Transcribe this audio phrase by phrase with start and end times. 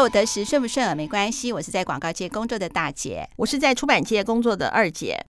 [0.00, 5.22] 下午得时顺不顺耳没关系，我是在广告界工作的大姐，我是在出版界工作的二姐。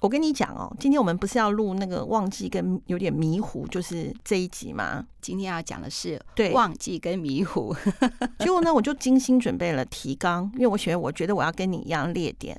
[0.00, 5.04] 我跟你讲哦，今天我们不是要录那个忘记跟有点迷糊，就是这一集吗？
[5.20, 7.74] 今天要讲的是对忘记跟迷糊。
[8.38, 12.56] 结果呢，我就精心准备了提纲，因为我觉得我觉得我要跟你一样列点。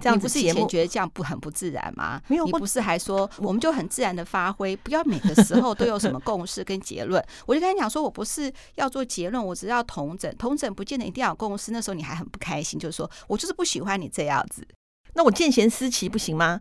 [0.00, 2.20] 这样你不是以前觉得这样不很不自然吗？
[2.28, 7.24] 没有，你不是还说我们就很自然的发挥，不要每个时候都有什么共识跟结论。
[7.46, 11.70] 我就跟他讲说，我不是要做结论，我只要同整，同整不见得一定要有共识。
[11.70, 14.66] 那时候你还很不开心，就是说我就是不喜欢你这样子。
[15.14, 16.60] 那我见贤思齐不行吗？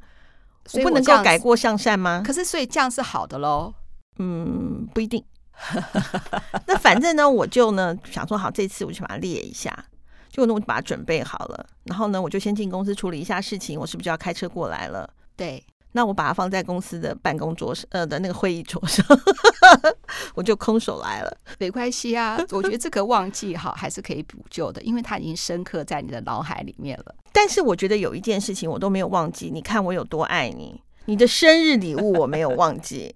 [0.68, 2.24] 所以我不能够改过向善吗？
[2.26, 3.74] 可是所以这样是好的喽？
[4.20, 5.24] 嗯，不一定。
[6.68, 9.86] 那反正呢，我就呢想说好，这次我就把它列一下。
[10.34, 13.80] 就那我就把它准备好了，然后呢，我就先进公司处理一下事情。
[13.80, 15.08] 我是不是就要开车过来了？
[15.38, 19.06] 对，那我把它放在公司的办公桌上，呃的那个会议桌上，
[20.34, 21.38] 我就空手来了。
[21.60, 27.14] 没关系啊， 我觉得这个忘记好还是可以补救的，因为它已经深刻在你的脑海里面了。
[27.32, 33.16] 但是我觉得有一件事情我都没有忘记，你看我有多爱你，你的生日礼物我没有忘记。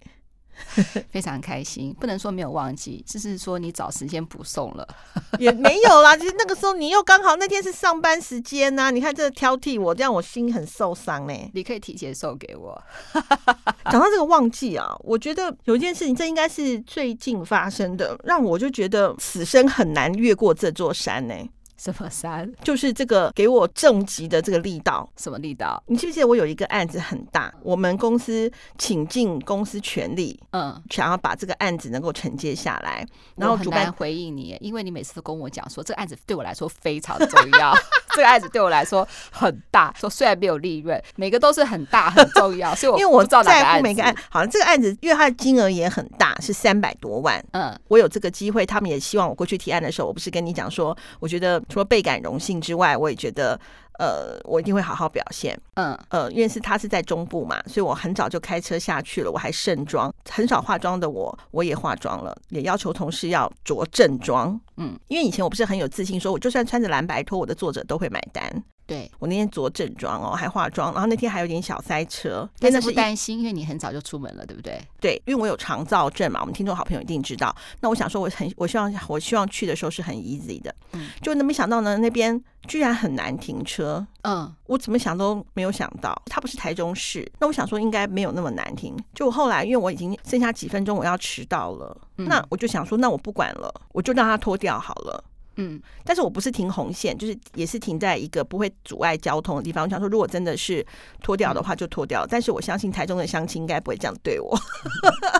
[1.12, 4.88] 非常开心，不能说没有忘记，只是说你找时间补送了，
[5.40, 6.16] 也没有啦。
[6.16, 11.52] 其实那个时候你又刚好那天是上班时间呐、啊，你看这挑剔我，这样我心很受伤呢、欸。
[11.54, 12.82] 你可以提前送给我。
[13.92, 21.50] 讲到这个忘记啊，我觉得有一件事情，这应该是最近发生的，让我就觉得此生很难越过这座山呢、欸。
[21.78, 22.52] 什么山？
[22.64, 25.08] 就是这个给我重击的这个力道。
[25.16, 25.82] 什么力道？
[25.88, 33.06] 你记不记得我有一个案子很大，我们公司请尽公司全力，嗯，想要把这个案子能够承接下来。
[33.36, 37.74] 然后主办回应你，因为你每次都跟我讲说，这个案子对我来说非常重要，
[38.18, 39.94] 这个案子对我来说很大。
[39.98, 44.14] 说虽然没有利润，每个都是很大很重要，所以我 因为我在乎每个案。
[44.30, 47.44] 好像这个案子，因为它的金额也很大，是三百多万。
[47.52, 51.62] 嗯，我有这个机会，他们也希望我过去提案的时候，我不是跟你讲说，我觉得。
[51.70, 53.60] 除了倍感荣幸之外，我也觉得，
[53.98, 55.60] 呃，我一定会好好表现。
[55.76, 64.60] 嗯，呃，因为是他是在中部嘛，所以我很早就开车下去了，我还盛装，很少化妆的我，我也化妆了，也要求同事要着正装。
[64.78, 68.64] 嗯，因为以前我不是很有自信，说我就算穿着蓝白拖，我的作者都会买单。
[68.88, 74.82] 对，我那天着正装哦，还化妆，然后那天还有点小塞车，但是不担心，因为你很早就出门了，对不对？
[75.02, 77.54] 对，因为我有肠燥症嘛，我们听众好朋友一定知道。
[77.82, 88.96] 那我想说，我很我希望我希望去的时候是很 easy 的，嗯，就那没想到呢，那边居然很难停车，嗯，我怎么想都没有想到，它不是台中市，那我想说应该没有那么难停。
[89.14, 95.22] 就我后来因为我已经剩下几分钟我要迟到了，嗯，那我就想说，那我不管了，我就让它脱掉好了。
[95.58, 99.84] 嗯，但是我不是停红线，就是也是停在一个不会阻碍交通的地方。
[99.84, 100.86] 我想说，如果真的是
[101.22, 102.26] 脱掉的话，就脱掉。
[102.26, 104.58] 但是我相信台中的乡亲应该不会这样对我。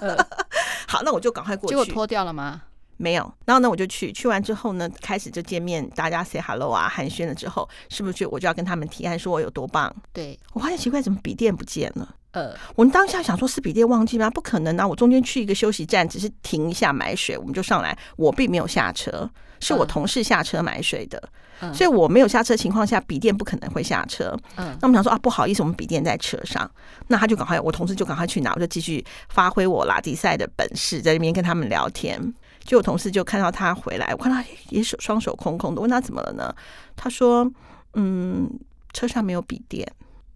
[0.88, 1.74] 好，那我就赶快过去。
[1.74, 2.64] 结果脱掉了吗？
[2.98, 3.32] 没有。
[3.46, 9.96] 然后呢，我就去，去完之后呢，开始就见面，大家 say hello 啊，寒暄了之后，是不是就我就要跟他们提案说我有多棒？
[10.12, 12.16] 对，我发现奇怪，怎么笔电不见了？
[12.32, 14.30] 呃，我们当下想说，是笔电忘记吗？
[14.30, 14.88] 不可能啊！
[14.88, 19.30] 我中间去一个休息站，只是停一下买水，我们就上来，我并没有下车。
[19.60, 21.22] 是我同事下车买水的，
[21.62, 24.36] 嗯、所以我没有下车情况下，笔电不可能会下车。
[24.58, 26.70] 嗯，那我们想说啊，不好意思，我们笔电在车上，
[27.08, 32.34] 那他就赶快，我同事就赶快去拿，我就继续发挥我拉迪赛的本事，在那边跟他们聊天。
[32.64, 36.54] 就我同事就看到他回来，我看他也手双手空空的，问他怎么了呢？
[36.96, 37.50] 他说
[37.96, 38.50] ：“嗯，
[38.92, 39.90] 车上没有笔电，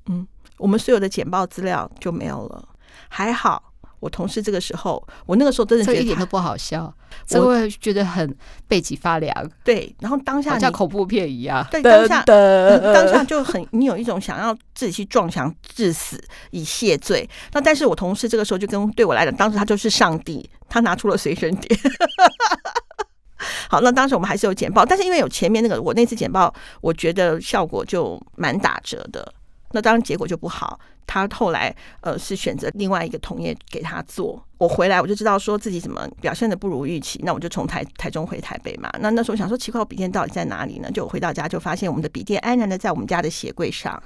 [0.06, 0.26] 嗯，
[0.58, 2.70] 我们所有的简报资料就没有了，
[3.10, 3.71] 还好。”
[4.02, 6.94] 我同事这个时候，我那个时候真的觉得一点都不好笑，
[7.36, 8.36] 我会觉得很
[8.68, 9.34] 背脊发凉。
[9.64, 17.30] 对，然后当下像恐怖片一样，对，当下当下就很，你有一种想要自己去撞墙致死以谢罪。
[17.54, 21.78] 那但是我同事这个时候就跟对我来讲，当时他就是上帝，他拿出了随身碟。
[23.70, 29.34] 好，那当时我们还是有简报，但是因为有前面那个我那次简报，我觉得效果就蛮打折的。
[29.72, 30.80] 那当然结果就不好。
[31.12, 34.42] 他后来呃是选择另外一个同业给他做。
[34.58, 37.20] 我回来我就知道说自己怎么表现的不如预期。
[37.24, 38.90] 那我就从台台中回台北嘛。
[39.02, 40.90] 那那时候想说奇怪，我笔电到底在哪里呢？
[40.92, 44.02] 就回到家就发现我们的笔电安然的在我们家的鞋柜上。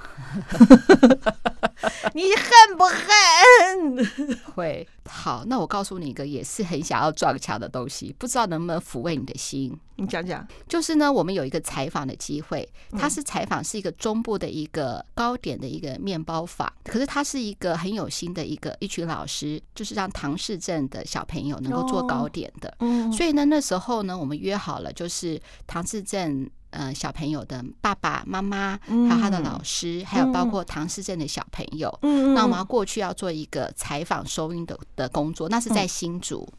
[2.13, 4.35] 你恨不恨？
[4.55, 4.87] 会。
[5.07, 9.77] 好，那我告诉你一个也是很想要撞墙的东西，不知道能不能抚慰你的心。
[9.97, 10.47] 你讲讲。
[10.67, 22.73] 就是呢，我们有一个采访的机会，他是采访是一个中部的一个糕点的一个面包坊，可是他是一个很有心的一个一群老师，就是让唐氏镇的小朋友能够做糕点的。
[22.79, 25.37] 嗯，所以呢，那时候呢，我们约好了，就是
[25.67, 26.49] 唐氏镇。
[26.71, 36.45] 呃，小朋友的爸爸妈妈，还有他的老师，嗯、还有包括唐氏镇的小朋友，嗯，那我们要过去要做一个采访收音的的工作，那是在新竹。
[36.51, 36.57] 嗯、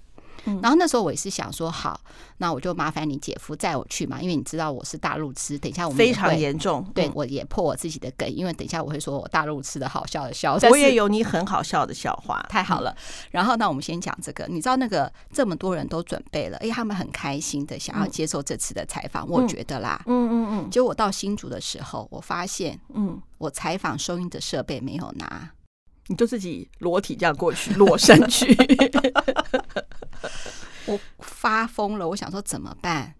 [0.63, 2.01] 然后那时候我也是想说，好，
[2.39, 12.95] 那我就麻烦你姐夫载我去嘛，因为你知道我是大陆痴，等一下我们非常严重，对我也破我自己的梗，因为等一下我会说我大陆痴的好笑的笑，我也有你很好笑的笑话，太好了。
[13.31, 25.51] 然后那我们先讲这个，你知道那个这么多人都准备了，哎，他们很开心的想要接受这次的采访，我觉得啦，嗯嗯嗯，结果我到新竹的时候，我发现，嗯，我采访收音的设备没有拿。
[26.09, 28.57] 你就自己裸体这样过去，裸身去，
[30.87, 32.09] 我发疯了。
[32.09, 33.15] 我想说怎么办？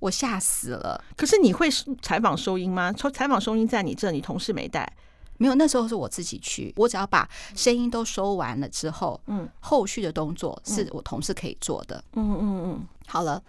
[0.00, 1.02] 我吓死了。
[1.16, 1.68] 可是你会
[2.00, 2.92] 采访收音吗？
[2.92, 4.92] 采访收音在你这，你同事没带？
[5.38, 6.72] 没有，那时候是我自己去。
[6.76, 12.02] 我只要把声音都收完了之后，嗯，后续的动作是我同事可以做的。
[12.14, 13.42] 嗯嗯嗯，好了。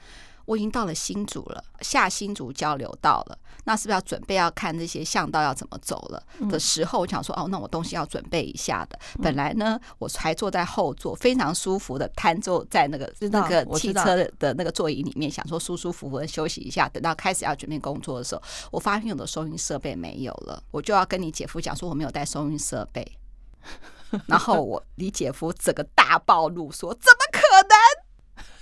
[0.45, 3.37] 我已经到了新竹了，下新竹交流道了。
[3.65, 6.99] 那是不是要准备要看那些巷道要怎么走了的时候？
[6.99, 8.99] 我想说，哦，那我东西要准备一下的。
[9.21, 16.89] 本来呢，我还坐在后座，非常舒服的瘫坐在那个那个汽车的那个座椅里面，想说舒舒服服的休息一下。
[16.89, 18.41] 等到开始要准备工作的时候，
[18.71, 23.17] 我发现我的收音设备没有了，我就要跟你姐夫讲说我没有带收音设备。
[24.27, 27.32] 然后我你姐夫整个大暴怒说：“怎么可能？”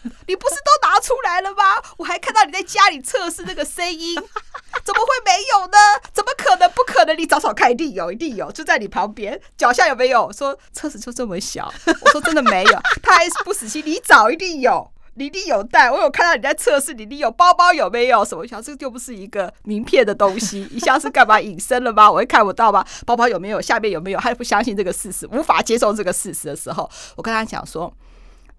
[0.28, 1.64] 你不是都拿出来了吗？
[1.98, 4.16] 我还看到你在家里测试那个声音，
[4.84, 5.78] 怎么会没有呢？
[6.14, 6.68] 怎么可能？
[6.72, 7.18] 不可能！
[7.18, 10.32] 你找找看，一定有，一定有，就在你旁边脚下有没有？
[10.34, 11.72] 说车子就这么小，
[12.02, 13.84] 我说真的没有，他还是不死心。
[13.86, 15.92] 你找一定有，你一定有带。
[15.92, 18.26] 我有看到你在测试，你你有包包有没有？
[18.26, 18.48] 什么？
[18.48, 22.10] 想这个就不是一个名片的东西，一下是干嘛隐身了吗？
[22.10, 22.84] 我会看不到吗？
[23.06, 23.62] 包包有没有？
[23.62, 24.20] 下面有没有？
[24.20, 27.94] 他不相信这个事实，无法接受这个事实的时候，我跟他讲说，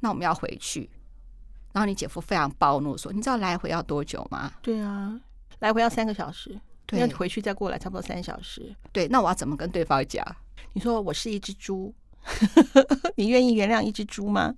[0.00, 0.88] 那我们要回去。
[1.72, 5.18] 然后你姐夫非常暴怒说：“你知道来回要多久吗？”“对啊，
[5.60, 8.74] 来回要三个小时，对，要回去再过来差不多三小时。
[8.92, 10.24] ”“对，那我要怎么跟对方讲
[10.74, 11.94] ？”“你说我是一只猪，
[13.16, 14.54] 你愿意原谅一只猪吗？”“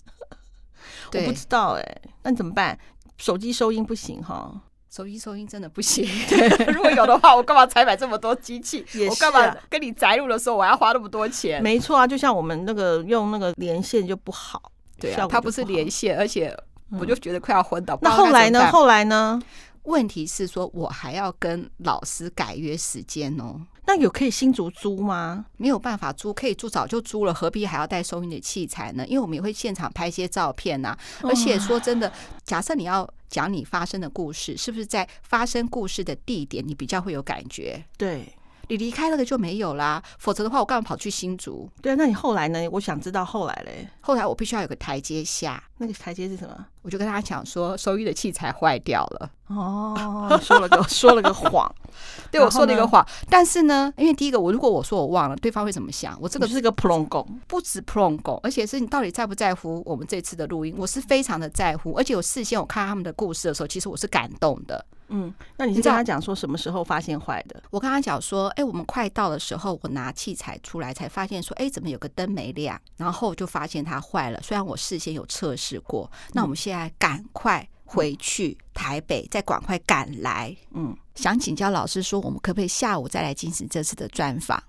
[1.14, 2.76] 我不知道哎、欸，那你怎么办？
[3.16, 6.04] 手机收音不行哈，手机收音真的不行。
[6.28, 8.84] 对， 如果有的话，我干嘛才买这么多机器？
[8.94, 11.62] 也是啊、我干嘛跟你宅录的时候我要花那么多钱？
[11.62, 14.60] 没错啊，就像我们那个用那个连线就不好，
[14.98, 16.52] 对啊，它不是连线，而且。”
[16.98, 17.98] 我就觉得快要昏倒。
[18.02, 18.70] 那后来呢？
[18.70, 19.40] 后来呢？
[19.84, 23.60] 问题是说，我还要跟老师改约时间哦。
[23.86, 25.44] 那有可以新竹租吗？
[25.58, 29.06] 没有办法租，可以租早就租了，何必还要带收音的器材呢？
[29.06, 30.96] 因为我们也会现场拍一些照片呐。
[31.22, 32.10] 而且说真的，
[32.44, 37.84] 假设你要讲你发生的故事，是不是在发生故事的地点，你比较会有感觉？
[37.98, 38.34] 对。
[38.66, 41.68] 你离开那个就没有啦，否则的话，我干嘛跑去新竹？
[41.82, 42.66] 对啊，那你后来呢？
[42.72, 43.86] 我想知道后来嘞。
[44.00, 46.66] 后来我必须要有个台阶下，那个台阶是什么？
[46.82, 49.30] 我就跟他讲说，收音的器材坏掉了。
[49.48, 51.70] 哦， 说了个说了个谎，
[52.30, 53.04] 对我说了一个谎。
[53.28, 56.16] 但是呢，因为第一个，我如果我说我忘了，对方会怎么想？
[56.20, 60.74] 我这个是个普龙工，不止普龙工，而且是你到底在不在乎我们这次的录音？
[60.78, 64.84] 我是非常的在乎，而且我事先我看他们的故事的时候，其实我是感动的。
[65.08, 67.62] 嗯，那你是跟他讲说什么时候发现坏的？
[67.70, 72.80] 我跟他讲说，哎、欸，我们快到的时候，我拿器材出来才发现说，哎、欸，怎么有个灯没亮？
[72.96, 74.40] 然后就发现它坏了。
[74.42, 80.56] 虽然我事先有测试过，那我们现在赶快回去台北，再赶快赶来。
[80.72, 84.62] 嗯，想请教老师说，我们可不可以下午再来进行这次的专访？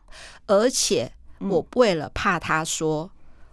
[0.46, 3.10] 而且我为了怕他说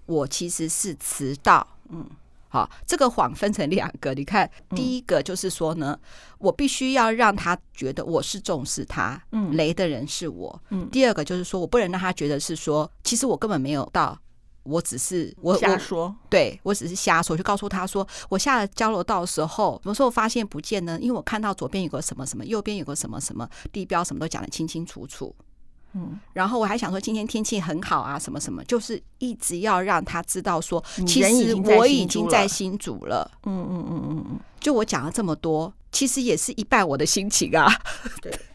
[0.07, 2.09] 我其实是迟到，嗯。
[2.49, 4.13] 好，这个谎分成两个。
[4.13, 5.99] 你看，第一个就是说呢，
[6.37, 10.63] 我必须要让他觉得我是重视他，嗯，雷的人是我。
[10.69, 14.21] 嗯，第二个就是说我不能让他觉得是说，其实我根本没有到，
[14.65, 20.99] 我只是我瞎说，我对我只是瞎说，就告诉他说，我下了交流道的时候，什么时候发现不见呢？
[21.01, 25.35] 因为我看到左边有个什么什么，右边有个什么什么，地标什么都讲得清清楚楚。
[25.95, 33.31] 嗯，然后我还想说，今天天气很好啊，什么什么，就是一直要让他知道说，其实我已经在新竹了。
[33.45, 37.71] 嗯嗯嗯嗯嗯，就我讲了这么多，其实也是一半我的心情啊。
[38.23, 38.33] 对，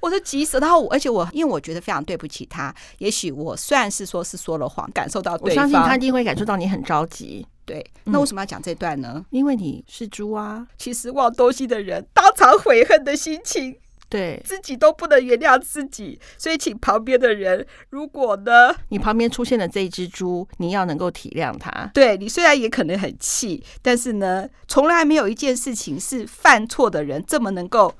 [0.00, 7.46] 我是急死，然后我而且我因为我觉得非常对不起他，也许我虽然是说是说了谎，感受到对方，我相信他一定会感受到你很着急。
[7.64, 9.24] 对，那为什么要讲这段呢？
[9.30, 10.66] 因为你是猪啊。
[10.78, 13.76] 其实忘东西的人，当场悔恨的心情。
[14.10, 21.90] 对自己都不能原谅自己，所以请旁边的人，如果呢，你旁边出现了这一只猪，你要能够体谅他。
[21.92, 27.94] 对，你虽然也可能很气，但是呢，从来没有一件事情是犯错的人这么能够。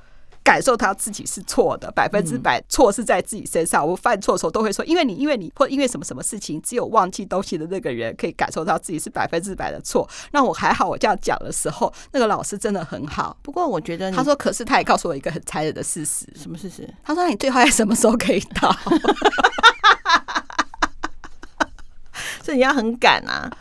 [0.48, 3.86] 感受他自己是错的，百分之百错是在自己身上。
[3.86, 10.08] 我犯错的时候都会说，因为你，因为你，或因为什么什么事情，只有忘记东西的那个人可以感受到自己是百分之百的错。
[10.32, 13.36] 那我还好，我这样讲的时候，那个老师真的很好。
[13.42, 16.26] 不过我觉得，他说，可是他也告诉我一个很残忍的事实。
[16.34, 16.88] 什么事实？
[17.04, 18.74] 他说，你最后在什么时候可以到？
[22.42, 23.52] 所以你要很赶啊。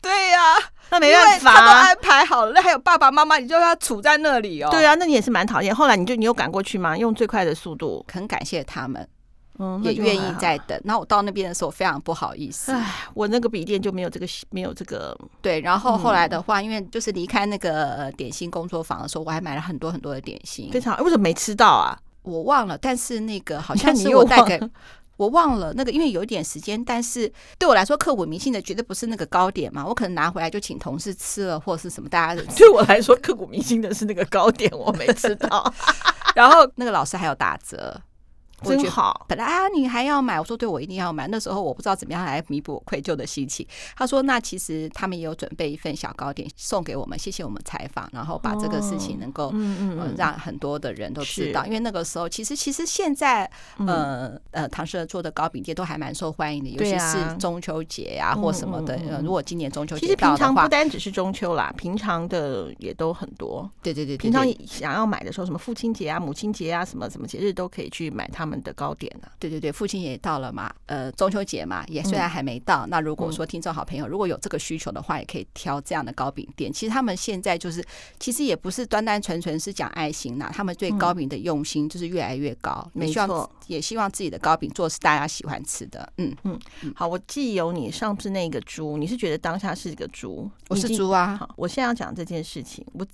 [0.00, 0.58] 对呀、啊。
[0.90, 4.70] 那没办法，他都安排好了，那还有爸爸妈妈，你就要处在那里哦。
[4.70, 5.74] 对啊，那你也是蛮讨厌。
[5.74, 6.96] 后来你就你有赶过去吗？
[6.96, 9.08] 用最快的速度，很感谢他们。
[9.58, 10.78] 嗯，也愿意再等。
[10.84, 12.72] 那我到那边的时候非常不好意思。
[12.72, 15.16] 哎，我那个笔电就没有这个，没有这个。
[15.40, 20.70] 对，然后后来的话，因为就是离开那个点心工作坊的时候，我还买了很多很多的点心。
[20.70, 21.98] 非常，为什么没吃到啊？
[22.20, 24.60] 我忘了，但是那个好像是我带给，
[25.16, 26.82] 我忘了那个，因为有一点时间。
[26.84, 29.86] 但是对我来说，刻骨铭心的绝对不是那个糕点嘛。
[29.86, 32.08] 我可能拿回来就请同事吃了，或者是什么。
[32.08, 35.72] 大家 对我来说，刻骨铭心的是那个糕点，我没吃到。
[36.34, 38.00] 然后那个老师还有打折。
[38.62, 40.40] 真好，本来啊，你还要买？
[40.40, 41.28] 我说对，我一定要买。
[41.28, 43.66] 那时候我不知道怎么样来弥补我愧疚的心情。
[43.96, 51.66] 他说，那其实他们也有准备一份小糕点送给我们，谢谢我们采访，然后把这个事情能够嗯让很多的人都知道。
[51.66, 58.98] 因为那个时候，其实其实现在呃呃唐氏儿做的糕饼店都还蛮受欢迎的，尤其是中秋节呀或什么的。
[59.22, 63.70] 如果今年中秋节其实平常不单只是中秋啦，平常的也都很多。
[63.82, 68.56] 对对对，平常想要买的时候，什么父亲节啊、母亲节啊，什么什么节日都可以去买他们。
[68.66, 69.28] 的糕点呢？
[69.38, 72.86] 对对对，父亲也到了嘛，呃，中秋节嘛，也虽然还没到。
[72.86, 76.72] 嗯、那如果说听众好朋友如果有这个需求的话，也可以挑这样的糕饼店。
[76.72, 77.84] 其实他们现在就是，
[78.18, 82.90] 其实也不是单单纯纯是讲爱心呐，他们对糕饼的用心就是越来越高。
[82.92, 86.12] 没错，也希望自己的糕饼做是大家喜欢吃的。
[86.16, 86.58] 嗯嗯，
[86.96, 90.50] 好，我既有你上次那个猪，你是觉得当下是一个猪？
[90.68, 91.36] 我是猪啊。
[91.36, 93.06] 好，我现在要讲这件事情，我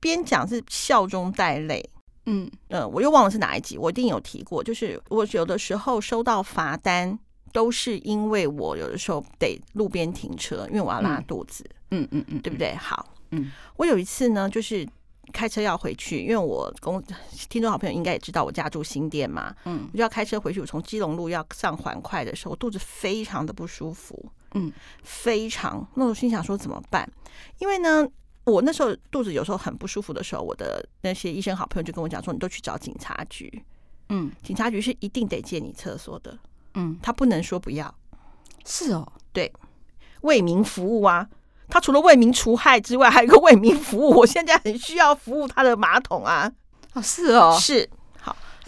[0.00, 1.88] 边讲是笑中带泪。
[2.30, 4.62] 嗯呃，我又忘了是哪一集，我一定有提过。
[4.62, 7.18] 就是我有的时候收到罚单，
[7.54, 11.64] 都是因为我有的时候得路边停车，因为我要拉肚子。
[11.90, 12.74] 嗯嗯嗯，对不对？
[12.74, 14.86] 好，嗯，我有一次呢，就是
[15.32, 17.02] 开车要回去，因为我公
[17.48, 20.60] 听众好朋友应该也知道，我家住新店嘛，嗯，我就要开车回去。
[20.60, 24.70] 我从基隆路要上环快的时候，我肚子非常的不舒服，嗯，
[25.02, 25.88] 非常。
[25.94, 27.10] 那我心想说怎么办？
[27.58, 28.06] 因为呢。
[28.50, 33.62] 我那时候肚子有时候很不舒服的时候，我的那些医生好朋友就跟我讲说：“你都去找警察局，
[34.08, 36.38] 嗯，警察局是一定得借你厕所的，
[36.74, 37.94] 嗯，他不能说不要。”
[38.64, 39.52] 是哦，对，
[40.22, 41.28] 为民服务啊，
[41.68, 44.10] 他除了为民除害之外，还有一个为民服务。
[44.10, 46.52] 我现在很需要服务他的马桶啊，
[46.94, 47.88] 哦，是哦，是。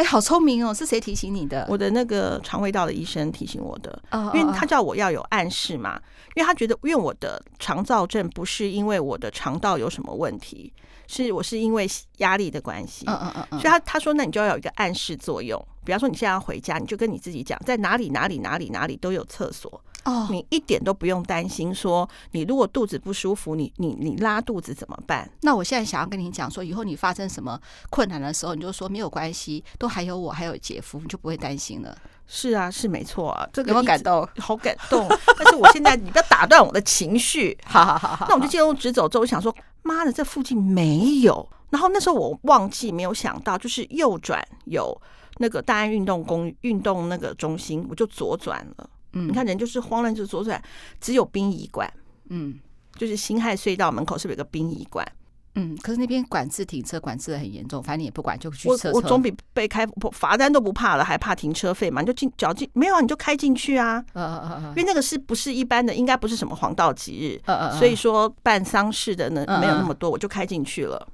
[0.01, 0.73] 哎，好聪明哦！
[0.73, 1.67] 是谁提醒你的？
[1.69, 4.03] 我的那个肠胃道的医生提醒我的，
[4.33, 6.01] 因为他叫我要有暗示嘛，
[6.35, 10.73] 因为他觉得，因为我的肠燥症不是因为我的肠道有什么问题，
[11.07, 13.05] 是我是因为压力的关系。
[13.09, 19.79] 嗯嗯嗯，所以他他说，那你就要有一个暗示作用，比方说你现在要回家，你就跟你自己讲，在哪里哪里哪里哪里都有厕所。
[20.05, 25.31] 哦，你一点都不用担心，说你如果肚子不舒服，你你你拉肚子怎么办？
[25.43, 31.97] 那我现在想要跟你讲说，以后你发生什么困难的时候，你就说没有关系，都还有我，还有姐夫，你就不会担心了。
[32.27, 34.27] 是啊，是没错啊，这个有没有感动？
[34.39, 35.07] 好感动。
[35.37, 37.59] 但是我现在你不要打断我的情绪。
[37.65, 41.47] 好好好好，那我就见路直走之后，我想说，妈的，这附近没有。
[41.69, 44.97] 然后那时候我忘记没有想到，就是右转有
[45.39, 48.91] 那个大安运动公运动那个中心，我就左转了。
[49.13, 50.63] 嗯，你看人就是慌乱，就说出来，
[51.01, 51.93] 只有殡仪馆。
[52.29, 52.59] 嗯，
[52.97, 55.07] 就是辛亥隧道门口是不是有个殡仪馆？
[55.57, 58.91] 嗯，可是那边管制停车，管制的很严重，反正你也不管，就去车。
[58.91, 62.01] 我我总比被开罚单都不怕了，还怕停车费嘛？
[62.01, 63.01] 你就进脚进没有啊？
[63.01, 64.03] 你就开进去啊！
[64.15, 65.93] 嗯嗯嗯，因为那个是不是一般的？
[65.93, 67.43] 应该不是什么黄道吉日。
[67.47, 71.05] 嗯嗯，所以说办丧事的呢没有那么多，我就开进去了。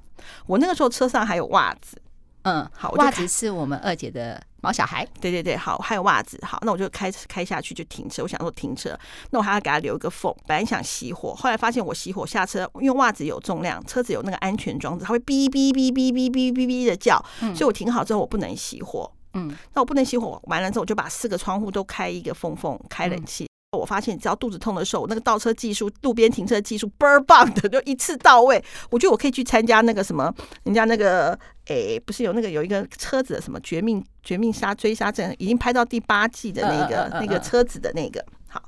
[0.45, 1.99] 我那个时候车上还有袜子。
[2.43, 5.07] 嗯，好，袜子是我们二姐的毛小孩。
[5.21, 8.21] 对对对，好，还有袜子，好，那我就开开下去就停车。
[8.23, 8.97] 我想说停车，
[9.31, 10.33] 那我还要给他留一个缝。
[10.45, 17.23] 本来想熄火，后来发现我熄火下车，因为袜子有重量，车子有那个安全装置，它会哔哔哔哔哔哔哔哔的叫，
[17.55, 19.09] 所以我停好之后我不能熄火。
[19.33, 23.47] 嗯，那我不能熄火，完了之后我就把四个窗户都开一个缝缝，开冷气。
[23.77, 28.63] 我发现只要肚子痛的时候，我那个倒车技术、路边停车技术倍儿棒的，就一次到位。
[28.89, 30.33] 我觉得我可以去参加那个什么，
[30.63, 38.23] 人家那个诶、欸，不是有那个有一个车子的什么绝命绝命杀追杀阵，已经拍到第八季的那个那个车子的那个。
[38.47, 38.61] 好，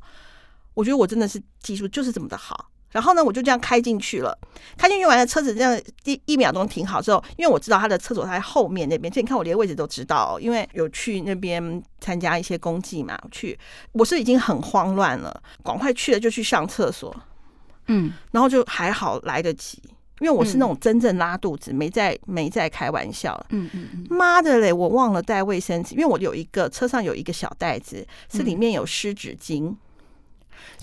[0.73, 2.69] 我觉得我真的是技术就是这么的好。
[2.91, 4.35] 然后呢，我就这样开进去了。
[4.75, 13.15] 开进去完了，车子这样第一秒钟停好之后，因为我知道他的厕所在后面那边，所以你看我连位置都知道，因为有去那边参加一些公祭嘛。
[13.31, 13.57] 去，
[13.91, 17.15] 我是已经很慌乱了，赶快去了就去上厕所。
[17.85, 19.79] 嗯，然后就还好来得及，
[20.19, 23.39] 因为我是那种真正拉肚子，没在没在开玩笑。
[23.49, 29.75] 嗯嗯嗯，妈的嘞，我忘了带卫生纸，因为我有一个车上有一个小袋子，是里面有湿纸巾。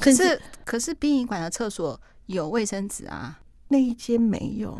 [0.00, 3.38] 可是，可是殡仪馆的厕所有卫生纸啊？
[3.68, 4.78] 那一间没有，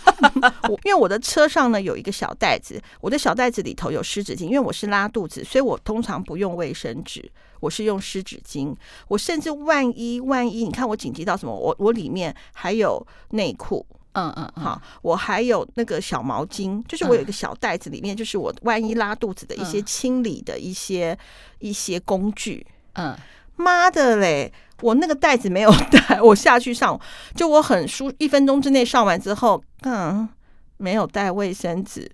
[0.68, 8.74] 我因为我的车上呢有一个小袋子，我的小袋子里头有湿纸巾，因为我是拉肚子，所以我通常不用卫生纸，我是用湿纸巾。
[9.08, 21.16] 我甚至万一万一，你看我紧急到什么，我我里面还有内裤，嗯嗯，好，我还有那个小毛巾，就是我有一个小袋子里面，就是我万一拉肚子的一些清理的一些
[21.58, 23.16] 一些工具，嗯，
[23.56, 24.52] 妈的嘞！
[24.82, 27.00] 我那个袋子没有带，我下去上，
[27.34, 30.28] 就我很舒，一分钟之内上完之后，嗯，
[30.76, 32.10] 没有带卫生纸。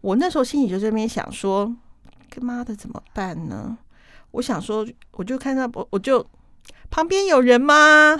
[0.00, 1.72] 我那时候心里就这边想说，
[2.28, 3.78] 他妈的怎么办呢？
[4.32, 6.24] 我想说，我就看到我，我就
[6.90, 8.16] 旁边有人吗？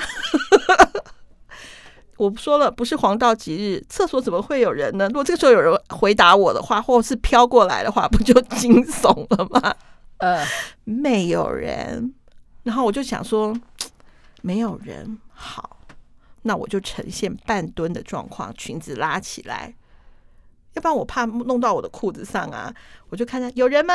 [2.16, 5.06] 我说了，不是黄道吉日，厕所怎么会有人呢？
[5.06, 9.74] 如果这个时候有人回答我的话，或者是飘过来的话，不就惊悚了吗？
[10.18, 10.44] 呃，
[10.84, 12.12] 没有人。
[12.62, 13.58] 然后我就想说，
[14.42, 15.78] 没有人好，
[16.42, 19.74] 那我就呈现半蹲的状况，裙子拉起来，
[20.74, 22.70] 要不然我怕弄到我的裤子上啊。
[23.08, 23.94] 我就看看有人吗？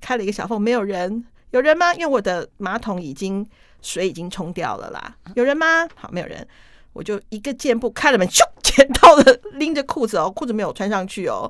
[0.00, 1.24] 开了一个小缝，没有人。
[1.54, 1.94] 有人吗？
[1.94, 3.48] 因为我的马桶已经
[3.80, 5.14] 水已经冲掉了啦。
[5.36, 5.86] 有人吗？
[5.94, 6.44] 好，没有人。
[6.92, 11.48] 我就一个箭步开了门，咻， 捡到了拎着裤子哦，裤子没有穿上去哦，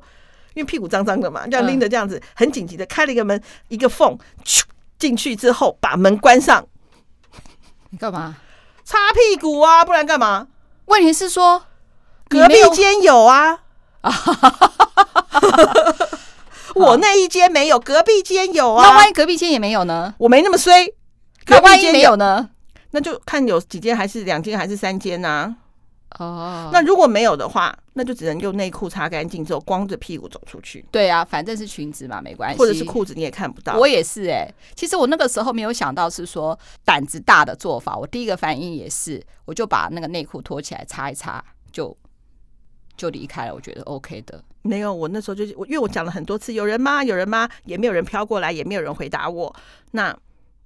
[0.53, 4.63] 因为屁股脏脏的嘛，这样拎着这样子，很紧急的开了一个门，一个缝，咻。
[4.97, 6.67] 进去之后把门关上，
[7.91, 8.37] 你干嘛？
[8.85, 10.49] 擦屁股啊，不然干嘛？
[10.85, 11.65] 问题是说
[12.29, 13.65] 隔壁间有啊，
[16.75, 18.89] 我那一间没有，隔壁间有啊。
[18.89, 20.15] 那万一隔壁间也没有呢？
[20.19, 20.87] 我没那么衰。
[21.47, 22.51] 那万一没有呢？
[22.91, 25.57] 那就看有几间，还是两间，还是三间啊？
[26.19, 30.85] 哦，那如果没有的话，那就只能用内裤擦干净之后，光着屁股走出去。
[30.93, 32.59] 对啊，反正是裙子嘛，没关系。
[32.59, 33.77] 或者是裤子你也看不到。
[33.77, 37.97] 我也是哎、欸，其实我那个时候没有想到是说胆子大的做法。
[37.97, 41.97] 我第一个反应也是，我就把那个内裤脱起来擦一擦，就
[42.97, 43.55] 就离开了。
[43.55, 44.41] 我觉得 OK 的。
[44.65, 47.05] 没有，我那时候就我因为我讲了很多次，有人吗？
[47.05, 47.49] 有人吗？
[47.65, 49.55] 也没有人飘过来，也没有人回答我，
[49.93, 50.17] 那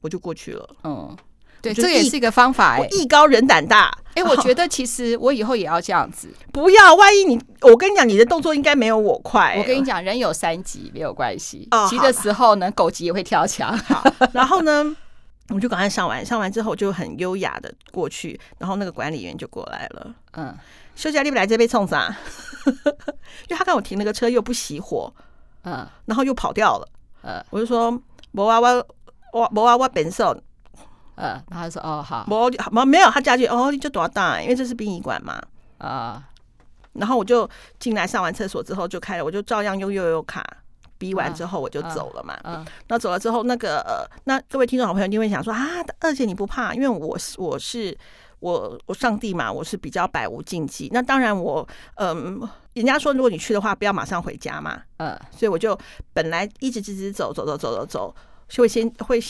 [0.00, 0.68] 我就过去了。
[0.84, 1.16] 嗯。
[1.60, 2.78] 对，这也是一个方法。
[2.92, 6.32] 艺高人胆大，哎、欸，我觉 得其实我以后也要这样子。
[6.52, 9.58] 不要，万一你，我跟你讲，你的动作应该没有我快、欸。
[9.58, 13.76] 我跟你讲，人有三急没有关系，急的时候呢，狗急也会跳墙。
[13.76, 14.96] 好，然后呢，
[15.48, 20.14] 我就赶快上完，上完之后就很优雅的过去，然后那个管理员就过来了。
[20.34, 20.56] 嗯，
[20.98, 22.12] 休假你不来这边冲啥？
[22.66, 25.12] 因为他看我停了个车又不熄火，
[25.62, 26.88] 嗯，然后又跑掉了。
[27.22, 27.96] 嗯，我就说，
[28.32, 28.86] 我啊我
[29.32, 30.26] 我我啊我本身。
[31.14, 34.42] 呃，然后他说：“哦，好，我没没有。”他家具哦，你就多大？
[34.42, 35.40] 因为这是殡仪馆嘛。
[35.78, 36.20] 啊，
[36.94, 40.44] 然后我就进来上完厕所之后就开了，我就照样用悠悠卡
[40.98, 42.36] 逼完之后我就走了嘛。
[42.42, 45.64] 嗯，那走了之后，那个呃，那各位听众好朋友一定会想说啊，
[46.00, 46.74] 二姐你不怕？
[46.74, 47.96] 因为我是我是
[48.40, 50.88] 我我上帝嘛，我是比较百无禁忌。
[50.92, 52.40] 那当然我嗯，
[52.74, 54.82] 人家说如果你去的话，不要马上回家嘛。
[54.98, 55.78] 嗯，所以我就
[56.12, 58.14] 本来一直直直走走走走走走，
[58.48, 59.22] 就会先会。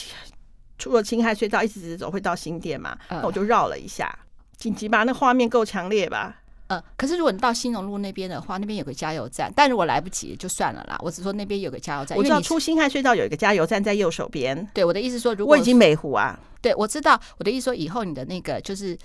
[0.81, 2.97] 出了青海隧道，一直直走会到新店嘛？
[3.11, 4.17] 那我就绕了一下，
[4.57, 5.03] 紧急吧？
[5.03, 6.37] 那画面够强烈吧？
[6.69, 10.99] 嗯，可是如果你到新荣路那边的话，那边有个加油站，但如果来不及就算了啦。
[11.03, 14.69] 我只说那边有个加油站，我知道出新汉隧道有一个加油站在右手边。
[14.73, 18.97] 对，我的意思说，如果我已经美湖啊，对，我知道我的意思说，以后你的那个就是。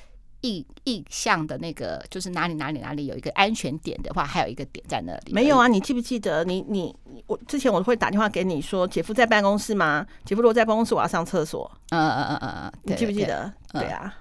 [0.45, 5.32] 意意向的那个就是哪里哪里哪里有一个安全点的话，还有一个点在那里。
[5.32, 6.93] 没有啊，你记不记得你你
[7.28, 10.06] 我之前我会打电话给你说，姐夫在办公室吗？
[10.26, 11.71] 姐夫如果在办公室，我要上厕所。
[11.91, 13.54] 嗯嗯嗯嗯嗯，你记不记得？
[13.71, 14.13] 对啊。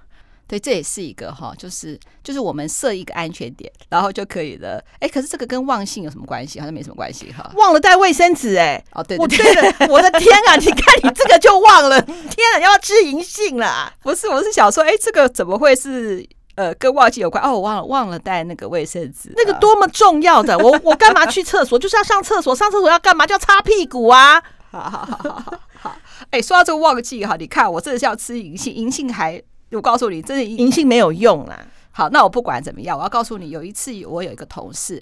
[0.45, 4.83] 对，这也是一个哈，就是就是我们设一个安全点，然后就可以了。
[4.99, 6.59] 哎，可是这个跟忘性有什么关系？
[6.59, 7.49] 好像没什么关系哈。
[7.55, 10.55] 忘了带卫生纸，哎，哦，对，对，对， 我的天啊！
[10.57, 13.91] 你看你这个就忘了，天啊，要吃银杏了？
[14.03, 16.23] 不是，我是想说，哎，这个怎么会是
[16.55, 17.43] 呃跟忘记有关？
[17.43, 20.55] 哦，我忘了忘了带那个卫生纸，那个多么重要的！
[20.59, 21.79] 我我干嘛去厕所？
[21.79, 23.25] 就是要上厕所，上厕所要干嘛？
[23.25, 24.43] 就要擦屁股啊！
[24.69, 25.95] 好好好好好好。
[26.29, 29.41] 哎，说到这个忘记哈，你看我真的是要吃银杏，银杏还。
[29.75, 31.65] 我告诉你，真的银杏没有用啦。
[31.91, 35.01] 好，那我不管怎么样，我要告诉你，有一次我有一个同事，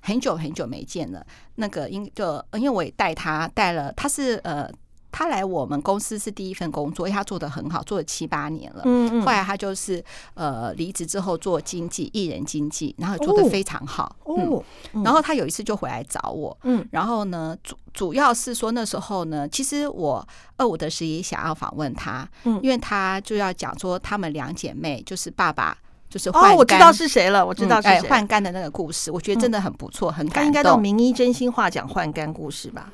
[0.00, 1.24] 很久很久没见了。
[1.56, 4.70] 那个因就因为我也带他带了，他是呃，
[5.10, 8.82] 他来我们公司是第一份工作，因为他做的很好，做了七八年了。
[8.84, 9.22] 嗯嗯。
[9.22, 14.14] 后来他就是呃离职之后做经纪，艺人经纪，然后做的非常好。
[14.24, 14.62] 哦。
[14.92, 15.02] 嗯。
[15.02, 16.56] 然后他有一次就回来找我。
[16.64, 16.86] 嗯。
[16.90, 20.26] 然后呢，主主要是说那时候呢，其实我。
[20.60, 25.78] 二五的时也想要访问他，嗯，因为他就要讲说他们两姐妹就是爸爸
[26.10, 30.42] 就是哦，我知道是谁了，我知道是谁，换肝的那个故事，我觉得真的很不错，很感动。
[30.42, 32.90] 他应该到名医真心话讲换肝故事吧？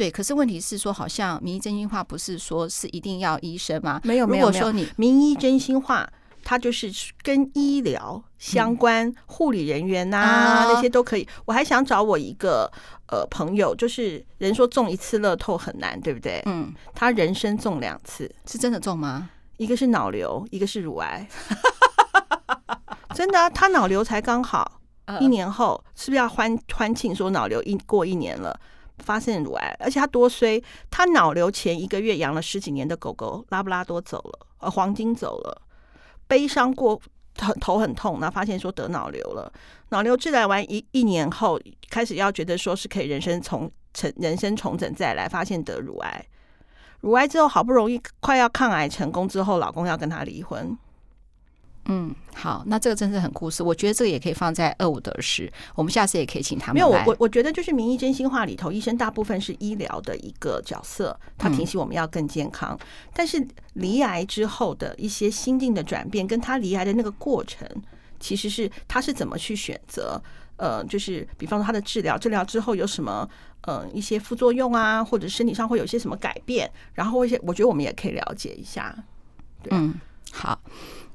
[0.00, 4.00] 对，可是问题是说，好像名医真心话不是说是一定要医生吗？
[4.02, 6.08] 没有，没有，说你名医真心话。
[6.42, 6.90] 他就是
[7.22, 11.28] 跟医疗相关护理人员呐、那些都可以。
[11.44, 12.68] 我还想找我一个
[13.08, 16.42] 呃朋友，就是人说中一次乐透很难，对不对？
[16.46, 19.28] 嗯，他人生中两次，是真的中吗？
[19.58, 21.28] 一个是脑瘤，一个是乳癌。
[23.14, 24.80] 真的、啊，他脑瘤才刚好，
[25.20, 28.58] 一年后是不是要欢欢庆说脑瘤一过一年了？
[29.00, 35.62] 发现乳癌，而且他多衰，他脑瘤前一个月养了十几年的狗狗拉布拉多走了，呃，黄金走了，
[36.26, 37.00] 悲伤过
[37.34, 39.52] 头头很痛，然后发现说得脑瘤了，
[39.88, 41.58] 脑瘤治疗完一一年后，
[41.88, 46.26] 开始要觉得说是可以人生重成人生重整再来，发现得乳癌，
[47.00, 50.76] 乳癌之后好不容易快要抗癌成功之后，老公要跟他离婚。
[51.90, 53.62] 嗯，好，那这个真是很故事。
[53.62, 56.74] 我觉得这个也可以放在二五得十，我们下次也可以请他们。
[56.74, 62.78] 没有，我我我觉得就是《名医真心话》里头，医生大部分是医疗的一个角色，他提醒我们要更健康。
[62.80, 67.68] 嗯、但是离癌之后的一些心境的转变，跟他离癌的那个过程，
[68.20, 70.22] 其实是他是怎么去选择？
[70.56, 73.28] 呃，就是比方说他的治疗，治疗之后有什么
[73.62, 76.70] 呃一些副作用啊，或者身体上会有些什么改变？
[76.92, 78.94] 然后一些，我觉得我们也可以了解一下。
[79.62, 79.94] 对，嗯，
[80.30, 80.60] 好。